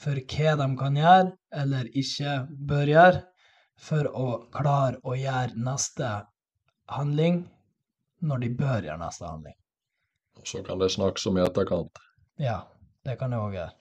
[0.00, 2.38] for hva de kan gjøre eller ikke
[2.70, 3.20] bør gjøre
[3.88, 6.14] for å klare å gjøre neste
[6.96, 7.42] handling
[8.24, 9.56] når de bør gjøre neste handling.
[10.40, 12.00] Og så kan det snakkes om i etterkant.
[12.40, 12.62] Ja,
[13.06, 13.74] det kan det òg gjøre.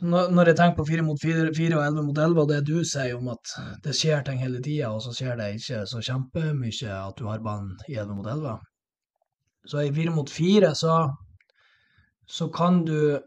[0.00, 2.78] Når jeg tenker på fire mot fire, fire og elleve mot elleve, og det du
[2.88, 3.50] sier om at
[3.84, 7.42] det skjer ting hele tida, og så skjer det ikke så kjempemye at du har
[7.44, 8.56] banen i elleve mot elleve,
[9.68, 11.02] så i fire mot fire så,
[12.26, 13.20] så kan du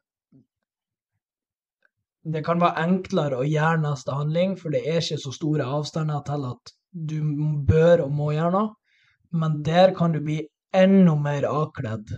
[2.23, 6.21] Det kan være enklere å gjøre neste handling, for det er ikke så store avstander
[6.23, 6.69] til at
[7.09, 7.17] du
[7.67, 8.69] bør og må gjøre noe.
[9.35, 10.37] Men der kan du bli
[10.71, 12.13] enda mer avkledd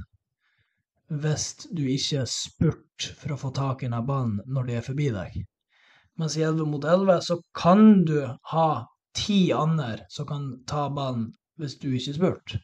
[1.09, 5.09] hvis du ikke spurter for å få tak i denne ballen når de er forbi
[5.13, 5.35] deg.
[6.19, 8.17] Mens i 11 mot 11 så kan du
[8.51, 8.69] ha
[9.15, 12.63] ti andre som kan ta ballen hvis du ikke spurter.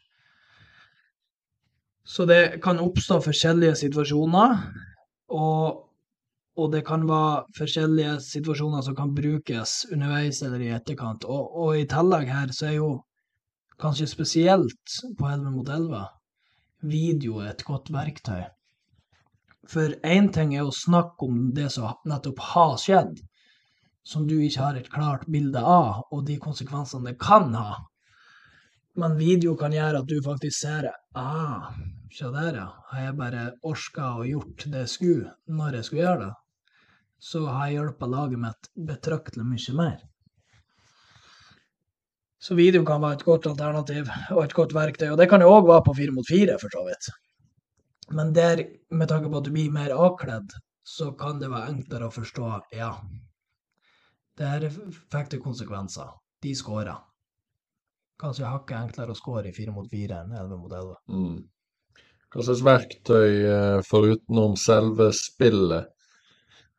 [2.04, 4.56] Så det kan oppstå forskjellige situasjoner,
[5.32, 5.84] og,
[6.58, 11.24] og, det kan være forskjellige situasjoner som kan brukes underveis eller i etterkant.
[11.24, 12.90] Og, og i tillegg her så er jo
[13.80, 16.02] kanskje spesielt på 11 mot 11
[16.82, 18.42] video et godt verktøy.
[19.70, 23.20] For én ting er å snakke om det som nettopp har skjedd,
[24.02, 27.78] som du ikke har et klart bilde av, og de konsekvensene det kan ha.
[28.98, 30.94] Men video kan gjøre at du faktisk ser det.
[31.16, 31.70] Ah,
[32.12, 32.68] se der, ja.
[32.90, 36.32] Har jeg bare orska og gjort det jeg skulle, når jeg skulle gjøre det,
[37.22, 40.00] så har jeg hjulpet laget mitt betraktelig mye mer.
[42.42, 45.12] Så video kan være et godt alternativ og et godt verktøy.
[45.12, 47.12] Og det kan jo òg være på fire mot fire, for så vidt.
[48.18, 50.50] Men der, med tanke på at du blir mer avkledd,
[50.82, 52.90] så kan det være enklere å forstå ja,
[54.38, 54.68] det her
[55.12, 56.10] fikk det konsekvenser.
[56.42, 56.98] De skåra
[58.22, 60.98] kanskje hakket enklere å score i fire mot fire enn elleve mot elleve.
[61.10, 61.40] Mm.
[62.32, 65.90] Hva slags verktøy, eh, forutenom selve spillet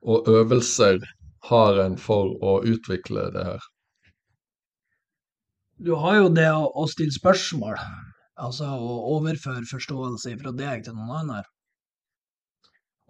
[0.02, 1.04] og øvelser,
[1.50, 3.66] har en for å utvikle det her?
[5.78, 7.80] Du har jo det å, å stille spørsmål,
[8.40, 11.44] altså å overføre forståelse fra deg til noen andre.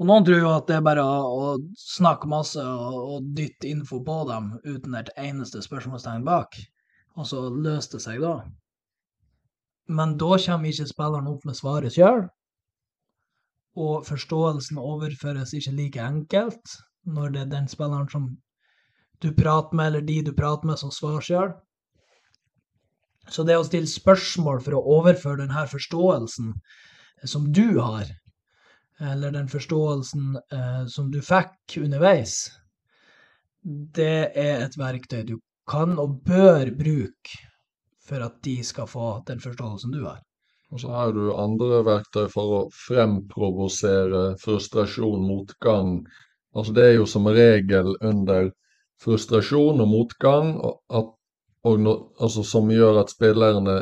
[0.02, 3.70] Og noen tror jo at det er bare å, å snakke masse og, og dytte
[3.70, 6.58] info på dem uten et eneste spørsmålstegn bak
[7.14, 8.38] og så løste det seg da.
[9.94, 12.26] Men da kommer ikke spilleren opp med svaret sjøl,
[13.84, 16.78] og forståelsen overføres ikke like enkelt
[17.10, 18.30] når det er den spilleren som
[19.24, 21.54] du prater med, eller de du prater med, som svarer sjøl.
[23.32, 26.52] Så det å stille spørsmål for å overføre denne forståelsen
[27.30, 28.10] som du har,
[29.00, 32.52] eller den forståelsen eh, som du fikk underveis,
[33.64, 35.38] det er et verktøy du
[35.70, 37.40] kan og bør bruke
[38.04, 40.20] for at de skal få den forståelsen du har.
[40.74, 46.00] Og så har du andre verktøy for å fremprovosere frustrasjon, motgang.
[46.58, 48.50] Altså det er jo som regel under
[49.04, 51.14] frustrasjon og motgang at,
[51.64, 53.78] no, altså som gjør at spillerne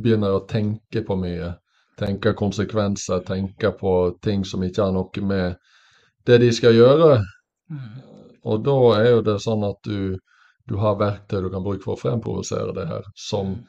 [0.00, 1.52] begynner å tenke på mye.
[2.00, 3.92] Tenke konsekvenser, tenke på
[4.24, 5.58] ting som ikke har noe med
[6.26, 7.18] det de skal gjøre.
[7.70, 7.90] Mm.
[8.48, 10.16] Og da er jo det sånn at du,
[10.68, 13.60] du har verktøy du kan bruke for å fremprovosere det her, som mm.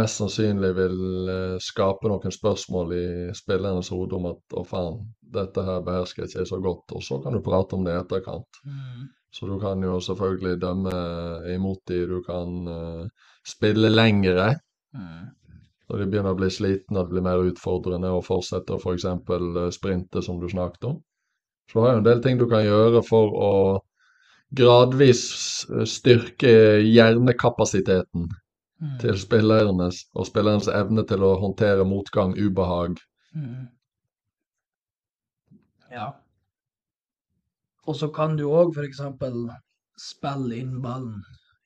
[0.00, 3.06] mest sannsynlig vil eh, skape noen spørsmål i
[3.38, 7.20] spillernes hode om at å faen, dette her behersker jeg ikke så godt, og så
[7.22, 8.60] kan du prate om det i etterkant.
[8.66, 9.08] Mm.
[9.34, 10.92] Så du kan jo selvfølgelig dømme
[11.52, 14.54] imot de, du kan uh, spille lengre.
[14.96, 15.26] Mm.
[15.88, 19.04] Når de begynner å bli slitne, det blir mer utfordrende å fortsette å f.eks.
[19.28, 20.96] For uh, sprinte, som du snakket om.
[21.68, 23.52] Så du har jo en del ting du kan gjøre for å
[24.56, 25.22] gradvis
[25.68, 28.28] eh, styrke hjernekapasiteten
[28.80, 28.94] mm.
[29.02, 32.96] til spillernes, og spillernes evne til å håndtere motgang, ubehag.
[33.36, 33.68] Mm.
[35.92, 36.12] Ja.
[37.88, 39.00] Og så kan du òg f.eks.
[39.98, 41.22] spille inn ballen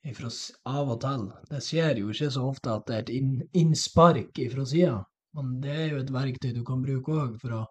[0.06, 0.30] ifra,
[0.70, 1.28] av og til.
[1.50, 4.98] Det skjer jo ikke så ofte at det er et inn, innspark ifra sida,
[5.36, 7.62] men det er jo et verktøy du kan bruke òg for å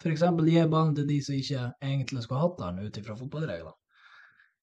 [0.00, 0.24] f.eks.
[0.48, 3.76] gi ballen til de som ikke egentlig skulle hatt den ut ifra fotballreglene.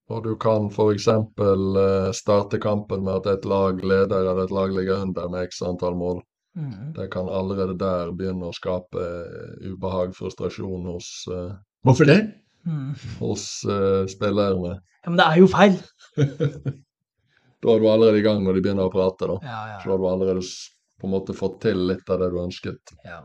[0.07, 1.07] Og du kan f.eks.
[1.11, 5.61] Eh, starte kampen med at et lag leder eller et lag ligger under med x
[5.67, 6.21] antall mål.
[6.57, 6.93] Mm.
[6.95, 11.51] Det kan allerede der begynne å skape eh, ubehag, frustrasjon hos uh,
[11.85, 12.21] Hvorfor det?
[12.67, 12.89] Mm.
[13.21, 14.75] hos uh, spillerne.
[15.03, 15.77] Ja, Men det er jo feil!
[17.63, 19.37] da er du allerede i gang når de begynner å prate, da.
[19.43, 19.79] Ja, ja.
[19.83, 20.43] Så har du allerede
[20.97, 22.93] på en måte fått til litt av det du ønsket.
[23.05, 23.21] Ja,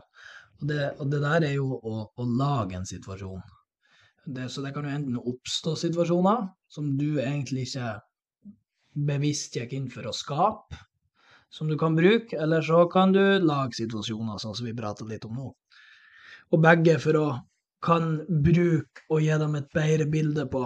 [0.61, 3.43] og det, og det der er jo å, å lage en situasjon.
[4.23, 7.97] Det, så det kan jo enten oppstå situasjoner som du egentlig ikke
[8.93, 10.77] bevisst gikk inn for å skape,
[11.53, 15.25] som du kan bruke, eller så kan du lage situasjoner, sånn som vi prater litt
[15.27, 15.49] om nå.
[16.53, 17.25] Og begge for å
[17.83, 20.63] kan bruke og gi dem et bedre bilde på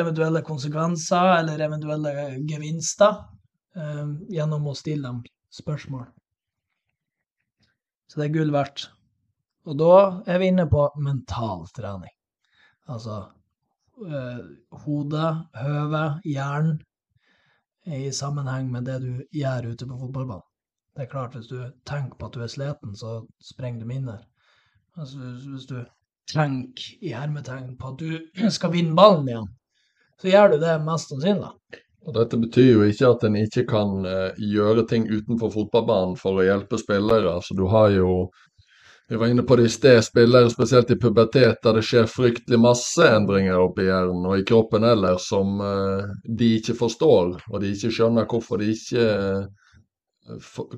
[0.00, 2.14] eventuelle konsekvenser eller eventuelle
[2.48, 3.20] gevinster
[3.76, 5.20] eh, gjennom å stille dem
[5.54, 6.06] spørsmål.
[8.10, 8.88] Så det er gull verdt.
[9.68, 9.96] Og da
[10.26, 12.12] er vi inne på mental trening.
[12.90, 13.20] Altså
[14.06, 14.40] eh,
[14.84, 16.80] hodet, høvet, hjernen
[17.90, 20.46] i sammenheng med det du gjør ute på fotballbanen.
[20.96, 24.24] Det er klart, hvis du tenker på at du er sliten, så sprenger du minner.
[24.98, 25.78] Altså, hvis du
[26.32, 29.48] tenk i hermetegn på at du skal vinne ballen igjen,
[30.20, 31.54] så gjør du det mest sannsynlig.
[32.08, 36.40] Og Dette betyr jo ikke at en ikke kan uh, gjøre ting utenfor fotballbanen for
[36.40, 37.34] å hjelpe spillere.
[37.36, 38.30] Altså, du har jo
[39.10, 42.60] vi var inne på det i sted, spillere spesielt i pubertet der det skjer fryktelig
[42.62, 47.72] masse endringer oppi hjernen og i kroppen ellers som uh, de ikke forstår, og de
[47.74, 49.59] ikke skjønner hvorfor de ikke uh,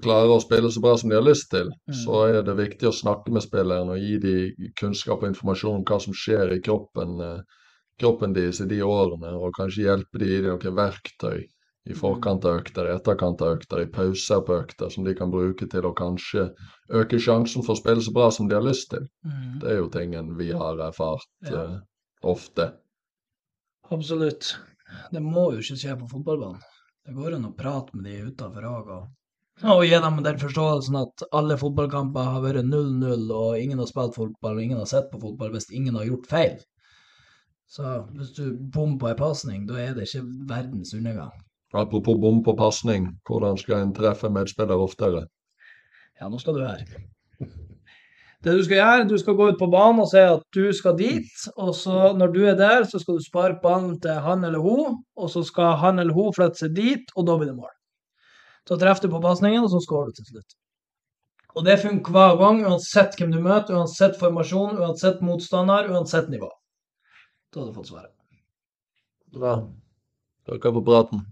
[0.03, 1.97] klarer å spille så bra som de har lyst til, mm.
[2.03, 5.87] så er det viktig å snakke med spillerne og gi dem kunnskap og informasjon om
[5.89, 7.65] hva som skjer i kroppen, eh,
[8.03, 11.43] kroppen deres i de årene, og kanskje hjelpe dem i noen verktøy
[11.91, 15.33] i forkant av økter, i etterkant av økter, i pauser på økter, som de kan
[15.33, 16.49] bruke til å kanskje
[16.95, 19.09] øke sjansen for å spille så bra som de har lyst til.
[19.27, 19.57] Mm.
[19.63, 21.65] Det er jo tingen vi har erfart ja.
[21.67, 21.81] uh,
[22.23, 22.69] ofte.
[23.91, 24.55] Absolutt.
[25.11, 26.63] Det må jo ikke skje på fotballbanen.
[27.03, 29.11] Det går an å prate med de utafor òg, og
[29.63, 34.17] og gi dem den forståelsen at alle fotballkamper har vært 0-0, og ingen har spilt
[34.19, 36.57] fotball, og ingen har sett på fotball hvis ingen har gjort feil.
[37.73, 41.33] Så hvis du bommer på ei pasning, da er det ikke verdens undergang.
[41.73, 45.25] Apropos bom på pasning, hvordan skal en treffe medspiller oftere?
[46.21, 46.83] Ja, nå skal du her.
[48.43, 50.97] Det du skal gjøre, du skal gå ut på banen og si at du skal
[50.99, 54.61] dit, og så når du er der, så skal du sparke ballen til han eller
[54.61, 57.71] hun, og så skal han eller hun flytte seg dit, og da blir det mål.
[58.69, 60.57] Så treffer du på pasningen, og så skårer du til slutt.
[61.53, 66.49] Og det funker hver gang, uansett hvem du møter, uansett formasjon, uansett motstander, uansett nivå.
[67.53, 68.15] Da har du fått svaret.
[69.33, 69.57] Bra.
[70.49, 71.27] Takk for praten.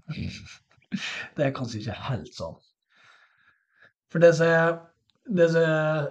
[1.37, 2.59] det er kanskje ikke helt sånn.
[4.11, 4.81] For det som,
[5.39, 6.11] det, som,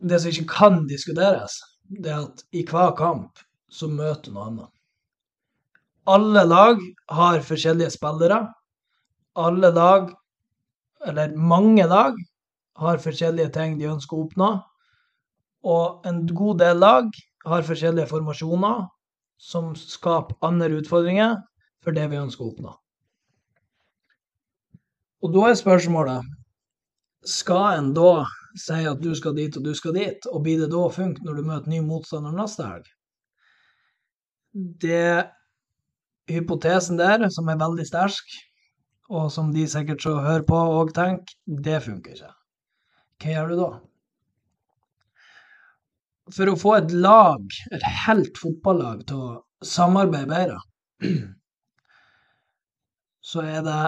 [0.00, 1.56] det som ikke kan diskuteres,
[1.88, 4.70] det er at i hver kamp så møter du noe annet.
[6.14, 6.82] Alle lag
[7.16, 8.42] har forskjellige spillere.
[9.40, 10.12] Alle lag
[11.08, 12.16] eller mange lag,
[12.74, 14.50] har forskjellige ting de ønsker å oppnå.
[15.64, 17.10] Og en god del lag
[17.46, 18.86] har forskjellige formasjoner
[19.40, 21.36] som skaper andre utfordringer
[21.84, 22.72] for det vi ønsker å oppnå.
[25.24, 26.32] Og da er spørsmålet
[27.24, 28.24] skal en da
[28.60, 31.38] si at du skal dit og du skal dit, og blir det da funkt når
[31.38, 32.90] du møter ny motstander neste helg?
[34.84, 35.24] Det
[36.30, 38.36] hypotesen der, som er veldig sterk,
[39.12, 42.30] og som de sikkert så hører på og tenker, det funker ikke.
[43.20, 43.70] Hva gjør du da?
[46.32, 49.32] For å få et lag, et helt fotballag, til å
[49.64, 50.60] samarbeide bedre,
[53.30, 53.82] så er det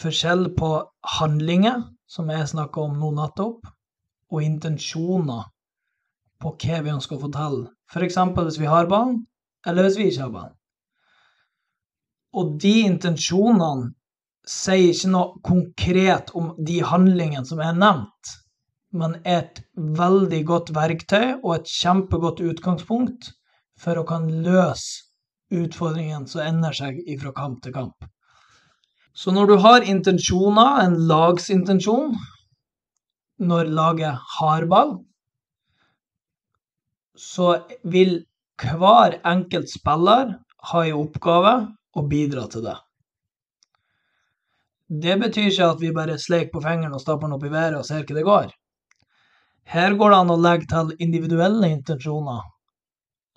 [0.00, 0.72] forskjell på
[1.18, 3.70] handlinger, som jeg snakka om nå nettopp,
[4.30, 5.46] og intensjoner
[6.40, 7.68] på hva vi ønsker å fortelle.
[7.90, 8.18] F.eks.
[8.34, 9.24] For hvis vi har ballen,
[9.66, 10.56] eller hvis vi ikke har ballen.
[12.38, 13.90] Og de intensjonene
[14.48, 18.36] sier ikke noe konkret om de handlingene som er nevnt,
[18.96, 23.30] men er et veldig godt verktøy og et kjempegodt utgangspunkt
[23.80, 25.06] for å kan løse
[25.50, 28.08] utfordringene som ender seg fra kamp til kamp.
[29.12, 32.14] Så når du har intensjoner, en lagsintensjon,
[33.40, 34.98] når laget har ball,
[37.16, 38.20] så vil
[38.60, 40.36] hver enkelt spiller
[40.70, 41.54] ha i oppgave
[41.96, 42.76] å bidra til det.
[44.90, 47.78] Det betyr ikke at vi bare sleiker på fingeren og stapper den opp i været
[47.78, 48.48] og ser hva det går.
[49.70, 52.40] Her går det an å legge til individuelle intensjoner,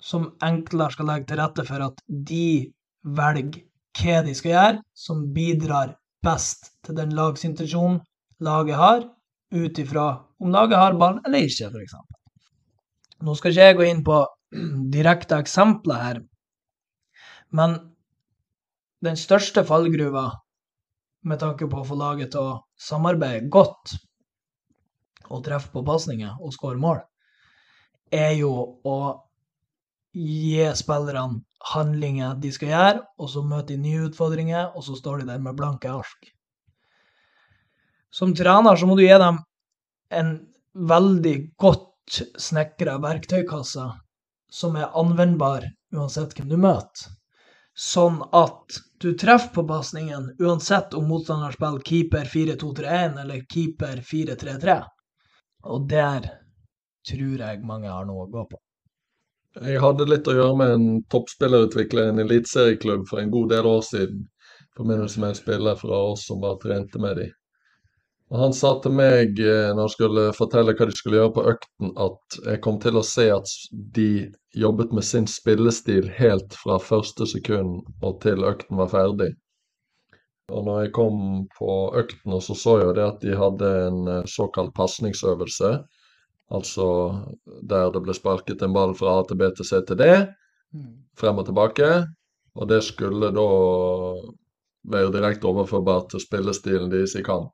[0.02, 2.72] som enklere skal legge til rette for at de
[3.04, 3.62] velger
[3.94, 5.94] hva de skal gjøre, som bidrar
[6.26, 8.00] best til den lagsintensjonen
[8.42, 9.04] laget har,
[9.54, 10.08] ut ifra
[10.42, 11.94] om laget har ballen eller ikke, f.eks.
[13.22, 14.24] Nå skal ikke jeg gå inn på
[14.96, 16.24] direkte eksempler her,
[17.54, 17.78] men
[19.04, 20.32] den største fallgruva
[21.24, 23.96] med tanke på å få laget til å samarbeide godt
[25.32, 27.00] og treffe på pasninger og skåre mål,
[28.12, 28.52] er jo
[28.84, 28.98] å
[30.14, 35.22] gi spillerne handlinger de skal gjøre, og så møter de nye utfordringer, og så står
[35.22, 36.28] de der med blanke ark.
[38.14, 39.40] Som trener så må du gi dem
[40.14, 40.36] en
[40.74, 43.88] veldig godt snekra verktøykasse
[44.54, 47.08] som er anvendbar uansett hvem du møter.
[47.74, 54.76] Sånn at du treffer på pasningen uansett om motstanderen spiller keeper 4-2-3-1 eller keeper 4-3-3.
[55.74, 56.28] Og der
[57.08, 58.60] tror jeg mange har noe å gå på.
[59.62, 63.68] Jeg hadde litt å gjøre med en toppspillerutvikler i en eliteserieklubb for en god del
[63.70, 64.24] år siden.
[64.64, 67.34] I forbindelse med en spiller fra oss som bare trente med dem.
[68.32, 71.90] Han sa til meg eh, når han skulle fortelle hva de skulle gjøre på økten,
[72.00, 73.50] at jeg kom til å se at
[73.98, 74.08] de
[74.56, 79.34] jobbet med sin spillestil helt fra første sekund og til økten var ferdig.
[80.52, 81.18] Og når jeg kom
[81.58, 85.76] på økten, så så jeg det at de hadde en eh, såkalt pasningsøvelse
[86.52, 86.86] Altså
[87.64, 90.08] der det ble sparket en ball fra A til B til C til D,
[90.76, 90.90] mm.
[91.16, 91.90] frem og tilbake.
[92.54, 93.46] Og det skulle da
[94.94, 97.50] være direkte overførbart til spillestilen deres i kamp.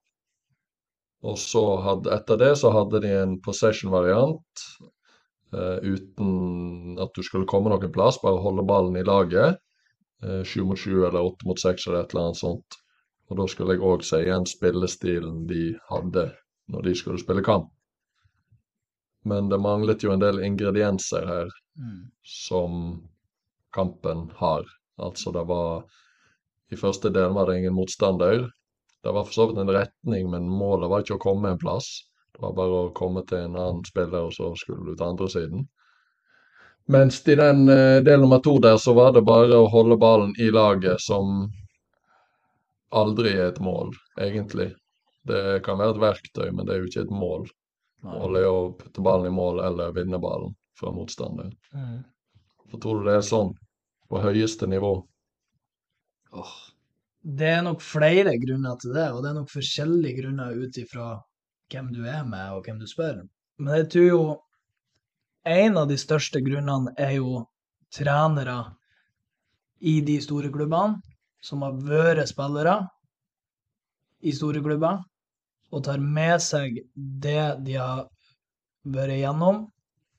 [1.27, 4.63] Og så hadde, etter det så hadde de en possession-variant
[5.53, 9.61] uh, uten at du skulle komme noen plass, bare holde ballen i laget.
[10.25, 12.81] Uh, sju mot sju eller åtte mot seks eller et eller annet sånt.
[13.31, 16.31] Og da skulle jeg òg se igjen spillestilen de hadde
[16.73, 17.69] når de skulle spille kamp.
[19.29, 22.05] Men det manglet jo en del ingredienser her mm.
[22.25, 23.03] som
[23.77, 24.65] kampen har.
[24.99, 25.85] Altså det var
[26.73, 28.47] I første delen var det ingen motstander.
[29.03, 31.89] Det var for så vidt en retning, men målet var ikke å komme en plass.
[32.35, 35.29] Det var bare å komme til en annen spiller, og så skulle du til andre
[35.33, 35.65] siden.
[36.91, 40.35] Mens i den uh, del nummer to der, så var det bare å holde ballen
[40.41, 41.49] i laget, som
[42.91, 44.73] aldri er et mål, egentlig.
[45.29, 47.47] Det kan være et verktøy, men det er jo ikke et mål.
[48.03, 51.53] Holde å putte ballen i mål eller vinne ballen fra motstander.
[51.77, 52.01] Mm.
[52.73, 53.53] For tror du det er sånn
[54.11, 54.95] på høyeste nivå?
[56.33, 56.55] Oh.
[57.21, 61.09] Det er nok flere grunner til det, og det er nok forskjellige grunner ut ifra
[61.71, 63.21] hvem du er med, og hvem du spør.
[63.61, 64.23] Men jeg tror jo
[65.51, 67.45] en av de største grunnene er jo
[67.93, 68.59] trenere
[69.81, 71.01] i de store klubbene,
[71.41, 72.77] som har vært spillere
[74.21, 75.01] i store klubber,
[75.73, 78.05] og tar med seg det de har
[78.85, 79.63] vært igjennom,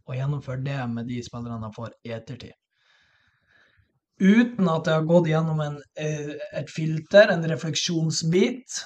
[0.08, 2.56] og gjennomfører det med de spillerne de får i ettertid.
[4.22, 8.82] Uten at det har gått gjennom en, eh, et filter, en refleksjonsbit,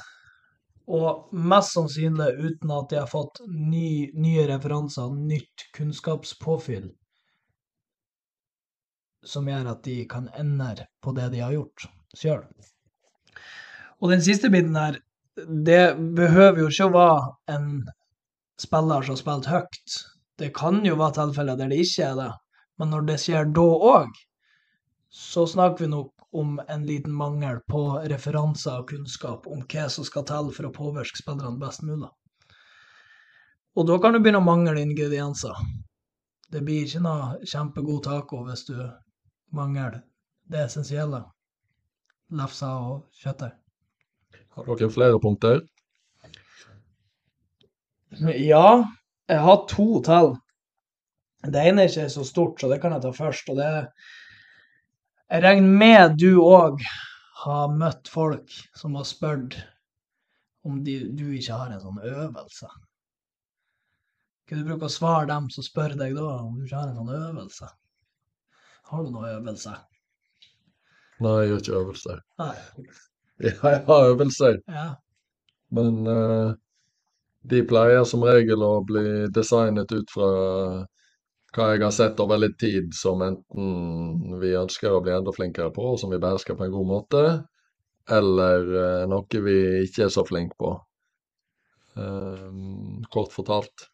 [0.88, 6.88] og mest sannsynlig uten at de har fått ny, nye referanser, nytt kunnskapspåfyll,
[9.26, 12.46] som gjør at de kan endre på det de har gjort sjøl.
[14.00, 15.02] Og den siste biten her
[15.36, 17.72] det behøver jo ikke å være en
[18.62, 19.96] spiller som har spilt høyt.
[20.40, 22.30] Det kan jo være tilfeller der det ikke er det,
[22.80, 24.16] men når det skjer da òg,
[25.16, 30.04] så snakker vi nok om en liten mangel på referanser og kunnskap om hva som
[30.04, 32.10] skal til for å påvirke spillerne best mulig.
[33.80, 35.56] Og da kan du begynne å mangle ingredienser.
[36.52, 38.76] Det blir ikke noe kjempegod taco hvis du
[39.56, 40.02] mangler
[40.52, 41.22] det essensielle.
[42.36, 43.56] Lefsa og kjøttdeig.
[44.58, 45.64] Har dere flere punkter?
[48.20, 48.84] Ja,
[49.32, 50.36] jeg har to til.
[51.48, 53.48] Det ene er ikke så stort, så det kan jeg ta først.
[53.56, 53.72] og det
[55.32, 56.82] Jeg regner med du òg
[57.46, 59.56] har møtt folk som har spurt
[60.66, 62.70] om de, du ikke har en sånn øvelse.
[64.46, 67.00] Hva du bruker å svare dem som spør deg da, om du ikke har en
[67.00, 67.70] sånn øvelse?
[68.92, 69.74] Har du noen øvelse?
[71.26, 72.22] Nei, jeg gjør ikke øvelser.
[72.42, 72.54] Nei.
[73.42, 74.86] Ja, jeg har øvelser, Ja.
[75.76, 76.54] men uh,
[77.50, 80.30] de pleier som regel å bli designet ut fra
[81.56, 85.72] hva jeg har sett over litt tid, som enten vi ønsker å bli enda flinkere
[85.76, 87.24] på, og som vi behersker på en god måte,
[88.12, 90.74] eller eh, noe vi ikke er så flinke på.
[91.96, 92.50] Eh,
[93.14, 93.88] kort fortalt.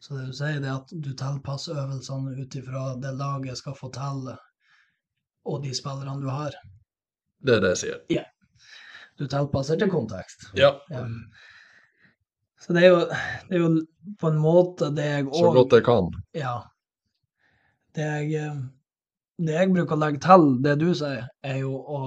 [0.00, 3.92] Så det du sier, er at du tilpasser øvelsene ut ifra det laget skal få
[3.92, 4.30] til,
[5.44, 6.56] og de spillerne du har.
[7.44, 8.28] Det er det jeg sier.
[9.20, 10.48] Du tilpasser til kontekst.
[10.56, 10.72] Ja.
[10.88, 11.04] Ja.
[12.60, 13.04] Så det er, jo,
[13.48, 13.70] det er jo
[14.20, 16.10] på en måte det jeg Så godt jeg kan.
[16.36, 16.56] Ja.
[17.96, 18.58] Det jeg, eh,
[19.40, 22.02] det jeg bruker å legge til det du sier, er jo å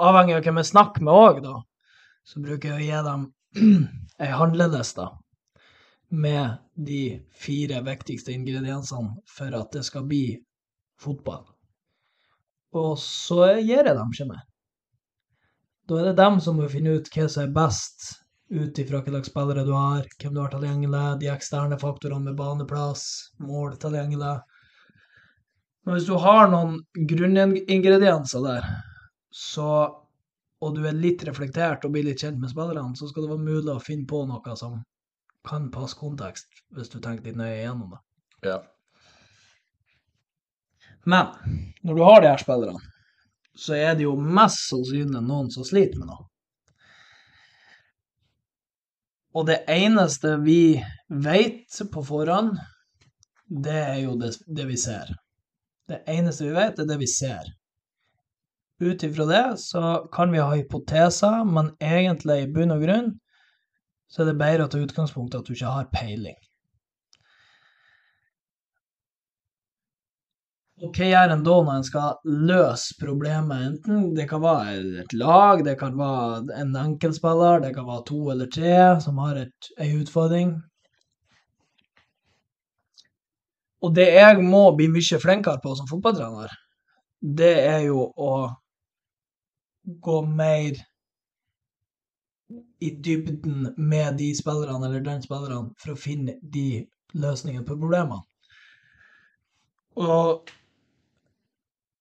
[0.00, 1.56] Avhengig av hvem jeg snakker med òg, da,
[2.22, 3.24] så bruker jeg å gi dem
[4.22, 5.08] ei handleliste
[6.14, 7.02] med de
[7.34, 10.38] fire viktigste ingrediensene for at det skal bli
[11.02, 11.42] fotball.
[12.78, 14.46] Og så gir jeg dem ikke mer.
[15.90, 18.12] Da er det dem som må finne ut hva som er best
[18.50, 22.38] ut ifra hva slags spillere du har, hvem du har tilgjengelig, de eksterne faktorene med
[22.38, 23.04] baneplass,
[23.38, 24.38] mål tilgjengelig.
[25.86, 28.66] Men hvis du har noen grunningredienser der,
[29.30, 29.70] så,
[30.60, 33.46] og du er litt reflektert og blir litt kjent med spillerne, så skal det være
[33.46, 34.80] mulig å finne på noe som
[35.46, 38.00] kan passe kontekst, hvis du tenker litt nøye igjennom det.
[38.50, 38.58] Ja.
[41.08, 41.30] Men
[41.86, 42.82] når du har de her spillerne,
[43.56, 46.26] så er det jo mest sannsynlig noen som sliter med noe.
[49.34, 52.56] Og det eneste vi vet på forhånd,
[53.50, 55.12] det er jo det, det vi ser.
[55.90, 57.48] Det eneste vi vet, er det vi ser.
[58.80, 63.10] Ut ifra det så kan vi ha hypoteser, men egentlig i bunn og grunn
[64.10, 66.38] så er det bedre å ta utgangspunkt i at du ikke har peiling.
[70.80, 73.64] Hva gjør en da når en skal løse problemet?
[73.68, 78.20] Enten det kan være et lag, det kan være en enkeltspiller, det kan være to
[78.32, 80.54] eller tre som har et, ei utfordring.
[83.84, 86.52] Og det jeg må bli mye flinkere på som fotballtrener,
[87.20, 88.32] det er jo å
[90.00, 90.80] gå mer
[92.80, 96.86] i dybden med de spillerne eller den spillerne for å finne de
[97.20, 98.22] løsningene på problemene.
[100.00, 100.48] Og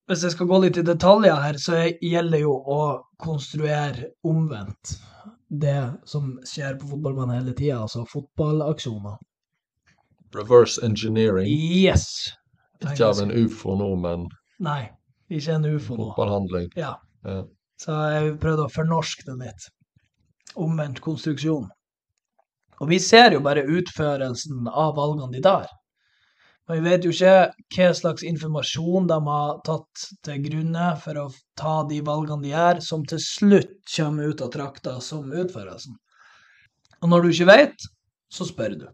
[0.09, 2.81] hvis jeg skal gå litt i detaljer her, så gjelder jo å
[3.21, 4.95] konstruere omvendt
[5.49, 9.17] det som skjer på fotballbanen hele tida, altså fotballaksjoner.
[10.33, 11.49] Reverse engineering.
[11.49, 12.07] Yes!
[12.81, 14.27] Ikke av en ufo nå, men
[14.63, 14.89] Nei,
[15.29, 16.09] ikke en ufo nå.
[16.09, 16.69] fotballhandling.
[16.79, 16.95] Ja.
[17.25, 17.41] Ja.
[17.79, 19.67] Så jeg prøvde å fornorske det litt.
[20.59, 21.67] Omvendt konstruksjon.
[22.79, 25.67] Og vi ser jo bare utførelsen av valgene de tar.
[26.69, 27.31] Men vi vet jo ikke
[27.73, 31.23] hva slags informasjon de har tatt til grunne for å
[31.57, 35.97] ta de valgene de gjør, som til slutt kommer ut av trakta som utførelsen.
[37.01, 37.87] Og når du ikke vet,
[38.29, 38.85] så spør du.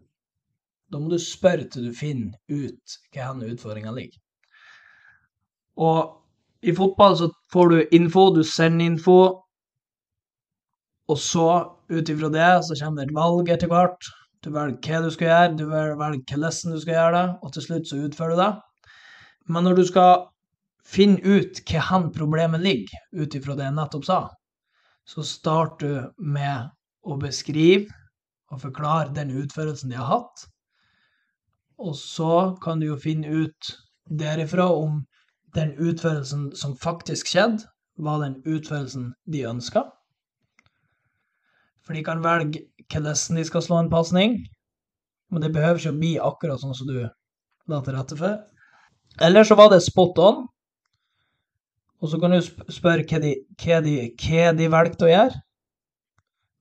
[0.88, 4.22] Da må du spørre til du finner ut hva denne utfordringa ligger.
[5.76, 9.18] Og i fotball så får du info, du sender info,
[11.12, 11.50] og så,
[11.92, 14.08] ut ifra det, så kommer det et valg etter hvert.
[14.46, 17.64] Du velger hva du skal gjøre, du velger hvordan du skal gjøre det, og til
[17.64, 18.52] slutt så utfører du det.
[19.50, 20.28] Men når du skal
[20.86, 24.18] finne ut hva hen problemet ligger, ut ifra det jeg nettopp sa,
[25.06, 26.70] så starter du med
[27.02, 27.90] å beskrive
[28.54, 30.46] og forklare den utførelsen de har hatt.
[31.82, 33.72] Og så kan du jo finne ut
[34.06, 35.02] derifra om
[35.58, 37.66] den utførelsen som faktisk skjedde,
[37.98, 39.88] var den utførelsen de ønska.
[41.82, 42.62] For de kan velge
[42.92, 44.36] hvordan de skal slå en pasning,
[45.30, 48.36] men det behøver ikke å bli akkurat sånn som du la til rette for.
[49.26, 50.44] Eller så var det spot on,
[52.02, 53.32] og så kan du spørre hva de,
[53.62, 55.42] hva, de, hva de valgte å gjøre.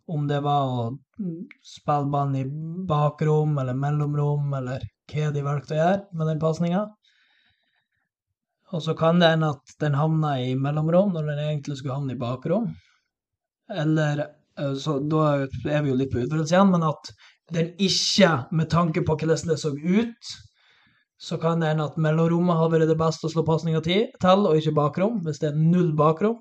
[0.05, 0.85] Om det var å
[1.65, 2.45] spille ballen i
[2.87, 6.85] bakrom eller mellomrom, eller hva de valgte å gjøre med den pasninga.
[8.73, 12.15] Og så kan det hende at den havna i mellomrom når den egentlig skulle havne
[12.15, 12.71] i bakrom.
[13.69, 14.23] Eller
[14.55, 17.11] Så da er vi jo litt på utbredelse igjen, men at
[17.53, 20.35] den ikke, med tanke på hvordan det så ut,
[21.21, 24.57] så kan det hende at mellomrommet har vært det beste å slå pasninga til, og
[24.57, 26.39] ikke bakrom, hvis det er null bakrom.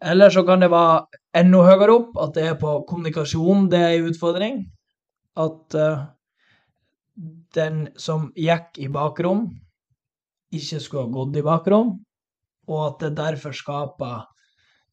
[0.00, 3.96] Eller så kan det være enda høyere opp, at det er på kommunikasjon det er
[3.98, 4.62] en utfordring.
[5.38, 6.06] At uh,
[7.54, 9.50] den som gikk i bakrom,
[10.50, 11.92] ikke skulle ha gått i bakrom,
[12.70, 14.24] og at det derfor skaper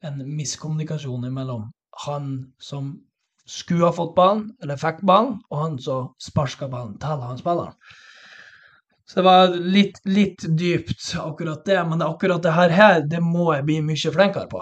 [0.05, 1.69] en miskommunikasjon mellom
[2.05, 2.95] han som
[3.47, 7.77] skulle ha fått ballen, eller fikk ballen, og han som sparka ballen til han spilleren.
[9.07, 11.79] Så det var litt, litt dypt, akkurat det.
[11.87, 14.59] Men akkurat det her, det må jeg bli mye flinkere på.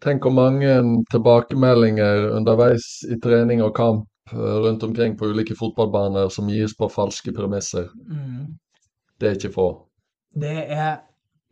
[0.00, 0.72] Tenk hvor mange
[1.12, 6.88] tilbakemeldinger underveis i trening og kamp eh, rundt omkring på ulike fotballbaner som gis på
[6.88, 7.90] falske premisser.
[8.08, 8.56] Mm.
[9.20, 9.68] Det er ikke få.
[10.32, 11.02] Det er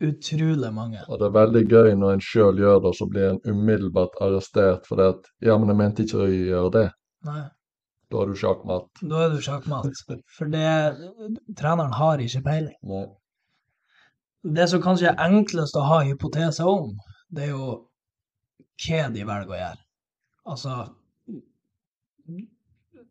[0.02, 1.02] utrolig mange.
[1.08, 4.18] Og det er veldig gøy når en sjøl gjør det, og så blir en umiddelbart
[4.24, 6.88] arrestert fordi at Ja, men jeg mente ikke å gjøre det.
[7.28, 7.44] Nei.
[8.06, 9.00] Da er du sjakkmatt.
[9.02, 10.02] Da er du sjakkmatt.
[10.36, 10.66] For det
[11.58, 12.76] treneren har ikke peiling.
[12.86, 13.06] Nei.
[14.56, 16.92] Det som kanskje er enklest å ha hypoteser om,
[17.34, 17.72] det er jo
[18.84, 19.82] hva de velger å gjøre.
[20.46, 20.76] Altså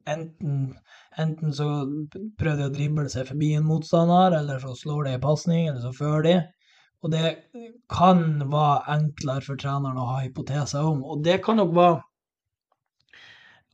[0.06, 0.60] enten,
[1.18, 1.68] enten så
[2.40, 5.82] prøver de å drible seg forbi en motstander, eller så slår de en pasning, eller
[5.84, 6.36] så fører de.
[7.04, 7.30] Og det
[7.92, 8.22] kan
[8.52, 11.04] være enklere for treneren å ha hypoteser om.
[11.04, 12.04] Og det kan nok være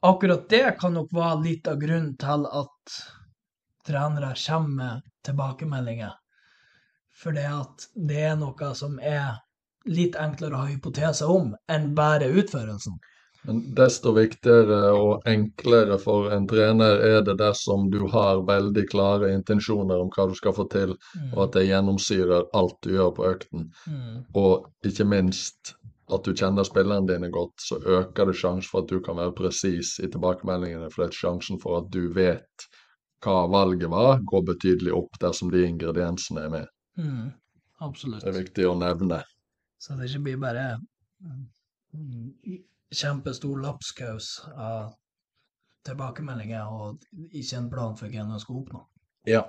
[0.01, 2.93] Akkurat det kan nok være litt av grunnen til at
[3.85, 6.15] trenere kommer med tilbakemeldinger.
[7.13, 7.45] For det
[8.09, 9.37] det er noe som er
[9.85, 12.97] litt enklere å ha hypoteser om enn bare utførelsen.
[13.47, 19.31] Men desto viktigere og enklere for en trener er det dersom du har veldig klare
[19.33, 21.31] intensjoner om hva du skal få til, mm.
[21.33, 23.71] og at det gjennomsyrer alt du gjør på økten.
[23.89, 24.19] Mm.
[24.37, 25.73] Og ikke minst
[26.11, 29.33] at du kjenner spillerne dine godt, så øker det sjansen for at du kan være
[29.37, 30.91] presis i tilbakemeldingene.
[30.91, 32.67] For det er sjansen for at du vet
[33.25, 36.73] hva valget var, går betydelig opp dersom de ingrediensene er med.
[36.97, 37.29] Mm.
[37.81, 38.21] Absolutt.
[38.21, 39.21] Det er viktig å nevne.
[39.81, 41.45] Så det ikke blir bare mm,
[42.91, 44.91] kjempestor lapskaus av
[45.87, 48.83] tilbakemeldinger og ikke en plan for hva en skal oppnå.
[49.29, 49.45] Ja.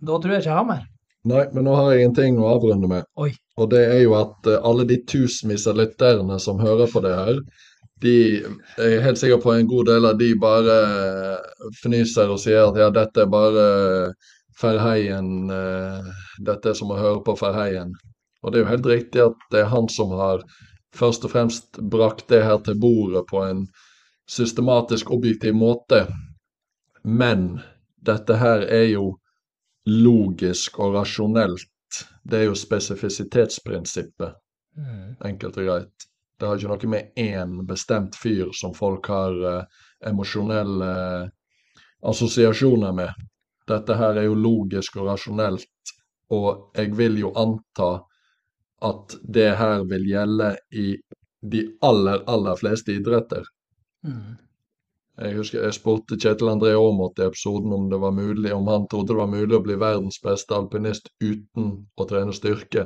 [0.00, 0.84] Da tror jeg ikke jeg har mer.
[1.26, 3.06] Nei, men nå har jeg en ting å avrunde med.
[3.18, 3.32] Oi.
[3.58, 7.14] Og det er jo at uh, alle de tusenvis av lytterne som hører på det
[7.18, 7.40] her,
[8.04, 12.38] de jeg er helt sikker på en god del av de bare uh, fnyser og
[12.42, 13.64] sier at ja, dette er bare
[14.56, 16.04] Ferheien uh,
[16.44, 17.94] Dette er som å høre på Ferheien.
[18.44, 20.44] Og det er jo helt riktig at det er han som har
[20.96, 23.66] først og fremst brakt det her til bordet på en
[24.30, 26.06] systematisk, objektiv måte.
[27.04, 27.60] Men
[28.06, 29.12] dette her er jo
[29.86, 32.02] logisk og rasjonelt.
[32.26, 34.34] Det er jo spesificitetsprinsippet,
[34.76, 35.16] mm.
[35.24, 36.08] enkelt og greit.
[36.36, 41.28] Det har ikke noe med én bestemt fyr som folk har eh, emosjonelle uh,
[42.10, 43.14] assosiasjoner med.
[43.66, 45.94] Dette her er jo logisk og rasjonelt,
[46.34, 47.88] og jeg vil jo anta
[48.84, 50.88] at det her vil gjelde i
[51.50, 53.46] de aller, aller fleste idretter.
[54.04, 54.36] Mm.
[55.16, 58.84] Jeg husker jeg spurte Kjetil André Aamodt i episoden om det var mulig, om han
[58.92, 62.84] trodde det var mulig å bli verdens beste alpinist uten å trene styrke.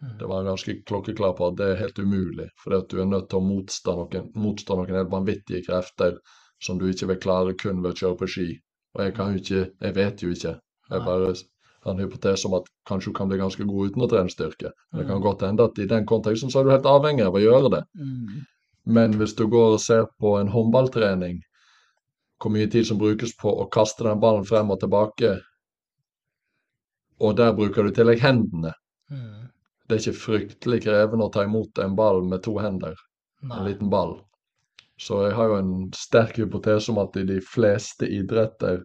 [0.00, 0.12] Mm.
[0.20, 3.28] Det var ganske klokkeklar på at det er helt umulig, fordi at du er nødt
[3.32, 6.20] til å motstå noen, motstå noen helt vanvittige krefter
[6.62, 8.48] som du ikke vil klare kun ved å kjøre på ski.
[8.94, 10.54] Og jeg kan jo ikke, jeg vet jo ikke.
[10.90, 11.34] Jeg bare
[11.88, 14.72] en hypotese om at kanskje hun kan bli ganske god uten å trene styrke.
[14.92, 15.24] Det kan mm.
[15.24, 17.84] godt hende at i den konteksten så er du helt avhengig av å gjøre det.
[17.96, 18.42] Mm.
[18.96, 21.40] Men hvis du går og ser på en håndballtrening,
[22.40, 25.34] hvor mye tid som brukes på å kaste den ballen frem og tilbake,
[27.20, 28.72] og der bruker du i tillegg hendene
[29.12, 29.48] mm.
[29.90, 32.94] Det er ikke fryktelig krevende å ta imot en ball med to hender.
[33.42, 33.56] Nei.
[33.56, 34.12] En liten ball.
[35.02, 38.84] Så jeg har jo en sterk hypotese om at i de fleste idretter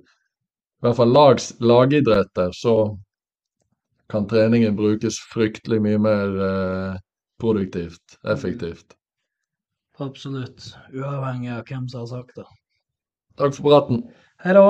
[0.85, 2.75] i hvert fall lags, lagidretter, så
[4.11, 6.99] kan treningen brukes fryktelig mye mer eh,
[7.41, 8.93] produktivt, effektivt.
[9.97, 10.75] Absolutt.
[10.93, 12.45] Uavhengig av hvem som har sagt det.
[13.39, 14.03] Takk for praten.
[14.45, 14.67] Hei da.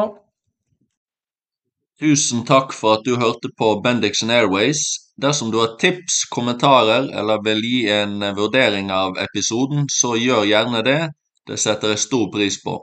[2.00, 4.86] Tusen takk for at du hørte på Bendixen Airways.
[5.20, 10.84] Dersom du har tips, kommentarer eller vil gi en vurdering av episoden, så gjør gjerne
[10.88, 11.00] det.
[11.48, 12.80] Det setter jeg stor pris på.